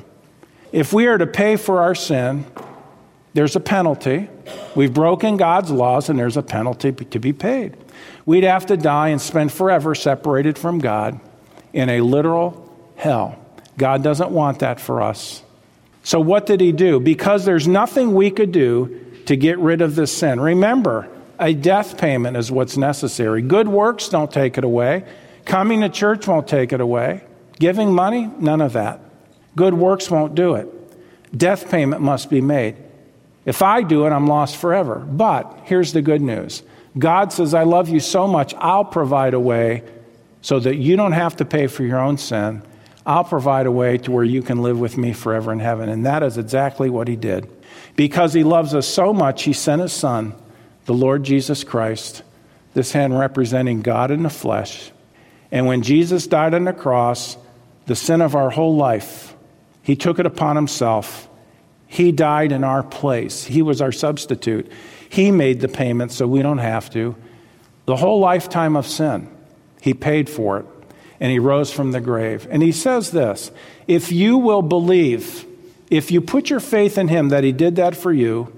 if 0.72 0.94
we 0.94 1.08
are 1.08 1.18
to 1.18 1.28
pay 1.28 1.56
for 1.56 1.82
our 1.82 1.96
sin, 1.96 2.46
there's 3.34 3.56
a 3.56 3.60
penalty. 3.60 4.30
We've 4.76 4.94
broken 4.94 5.38
God's 5.38 5.72
laws, 5.72 6.10
and 6.10 6.18
there's 6.18 6.38
a 6.38 6.44
penalty 6.44 6.92
to 6.92 7.20
be 7.20 7.34
paid. 7.34 7.76
We'd 8.30 8.44
have 8.44 8.68
to 8.68 8.78
die 8.78 9.08
and 9.08 9.20
spend 9.20 9.52
forever 9.52 9.96
separated 9.96 10.60
from 10.60 10.78
God 10.78 11.20
in 11.74 11.90
a 11.90 12.02
literal 12.02 12.72
hell. 12.96 13.44
God 13.76 14.04
doesn't 14.04 14.30
want 14.30 14.60
that 14.60 14.80
for 14.80 15.02
us. 15.02 15.42
So, 16.04 16.20
what 16.20 16.46
did 16.46 16.62
he 16.62 16.72
do? 16.72 17.00
Because 17.00 17.44
there's 17.44 17.68
nothing 17.68 18.14
we 18.14 18.30
could 18.30 18.52
do 18.52 19.04
to 19.26 19.36
get 19.36 19.58
rid 19.58 19.82
of 19.82 19.96
this 19.96 20.16
sin. 20.16 20.40
Remember, 20.40 21.10
a 21.40 21.56
death 21.56 21.98
payment 21.98 22.38
is 22.38 22.52
what's 22.52 22.78
necessary. 22.78 23.42
Good 23.42 23.68
works 23.68 24.10
don't 24.10 24.32
take 24.32 24.60
it 24.60 24.64
away. 24.64 25.06
Coming 25.46 25.82
to 25.82 25.90
church 25.90 26.28
won't 26.28 26.48
take 26.48 26.72
it 26.72 26.82
away. 26.82 27.24
Giving 27.58 27.96
money, 27.96 28.30
none 28.38 28.62
of 28.62 28.74
that. 28.74 29.00
Good 29.56 29.74
works 29.74 30.12
won't 30.12 30.36
do 30.36 30.54
it. 30.54 30.68
Death 31.36 31.72
payment 31.72 32.04
must 32.04 32.30
be 32.30 32.42
made. 32.42 32.76
If 33.44 33.64
I 33.64 33.82
do 33.82 34.06
it, 34.06 34.12
I'm 34.12 34.28
lost 34.28 34.58
forever. 34.58 35.00
But 35.00 35.62
here's 35.64 35.94
the 35.94 36.04
good 36.04 36.22
news 36.22 36.62
God 36.98 37.32
says, 37.32 37.54
I 37.54 37.64
love 37.64 37.90
you 37.90 38.00
so 38.00 38.28
much, 38.28 38.54
I'll 38.56 38.86
provide 38.86 39.34
a 39.34 39.40
way 39.40 39.84
so 40.42 40.60
that 40.60 40.76
you 40.76 40.96
don't 40.96 41.12
have 41.12 41.36
to 41.38 41.46
pay 41.46 41.68
for 41.68 41.84
your 41.84 42.00
own 42.00 42.18
sin. 42.18 42.62
I'll 43.06 43.24
provide 43.24 43.66
a 43.66 43.72
way 43.72 43.98
to 44.00 44.12
where 44.12 44.24
you 44.24 44.42
can 44.42 44.62
live 44.62 44.80
with 44.80 44.98
me 44.98 45.14
forever 45.14 45.52
in 45.52 45.60
heaven. 45.60 45.90
And 45.90 46.06
that 46.06 46.24
is 46.24 46.38
exactly 46.38 46.90
what 46.90 47.08
he 47.08 47.16
did. 47.16 47.50
Because 47.96 48.34
he 48.34 48.44
loves 48.44 48.74
us 48.74 48.88
so 48.88 49.14
much, 49.14 49.44
he 49.44 49.54
sent 49.54 49.82
his 49.82 49.94
son, 49.94 50.36
the 50.86 50.94
Lord 50.94 51.24
Jesus 51.24 51.64
Christ, 51.64 52.24
this 52.74 52.92
hand 52.92 53.18
representing 53.18 53.82
God 53.82 54.12
in 54.12 54.24
the 54.24 54.30
flesh. 54.30 54.92
And 55.52 55.66
when 55.66 55.82
Jesus 55.82 56.28
died 56.28 56.54
on 56.54 56.66
the 56.66 56.74
cross, 56.74 57.38
the 57.88 57.96
sin 57.96 58.22
of 58.22 58.36
our 58.36 58.50
whole 58.50 58.76
life, 58.76 59.36
he 59.82 59.96
took 59.96 60.20
it 60.20 60.26
upon 60.26 60.56
himself. 60.56 61.28
He 61.88 62.12
died 62.12 62.52
in 62.52 62.64
our 62.64 62.84
place. 62.84 63.44
He 63.44 63.64
was 63.64 63.82
our 63.82 63.92
substitute. 63.92 64.72
He 65.10 65.32
made 65.32 65.60
the 65.60 65.68
payment 65.68 66.12
so 66.12 66.28
we 66.28 66.42
don't 66.42 66.60
have 66.60 66.90
to. 66.92 67.16
The 67.86 67.98
whole 67.98 68.20
lifetime 68.20 68.76
of 68.76 68.88
sin, 68.88 69.30
He 69.82 69.94
paid 69.94 70.30
for 70.30 70.60
it. 70.60 70.66
And 71.20 71.32
He 71.32 71.40
rose 71.40 71.72
from 71.72 71.92
the 71.92 72.00
grave. 72.00 72.48
And 72.50 72.64
He 72.64 72.72
says 72.72 73.12
this 73.12 73.52
if 73.88 74.12
you 74.12 74.38
will 74.38 74.62
believe, 74.62 75.46
if 75.90 76.12
you 76.12 76.22
put 76.22 76.50
your 76.50 76.60
faith 76.60 76.98
in 76.98 77.08
Him 77.08 77.30
that 77.30 77.44
He 77.44 77.52
did 77.52 77.76
that 77.78 77.96
for 77.98 78.14
you, 78.14 78.54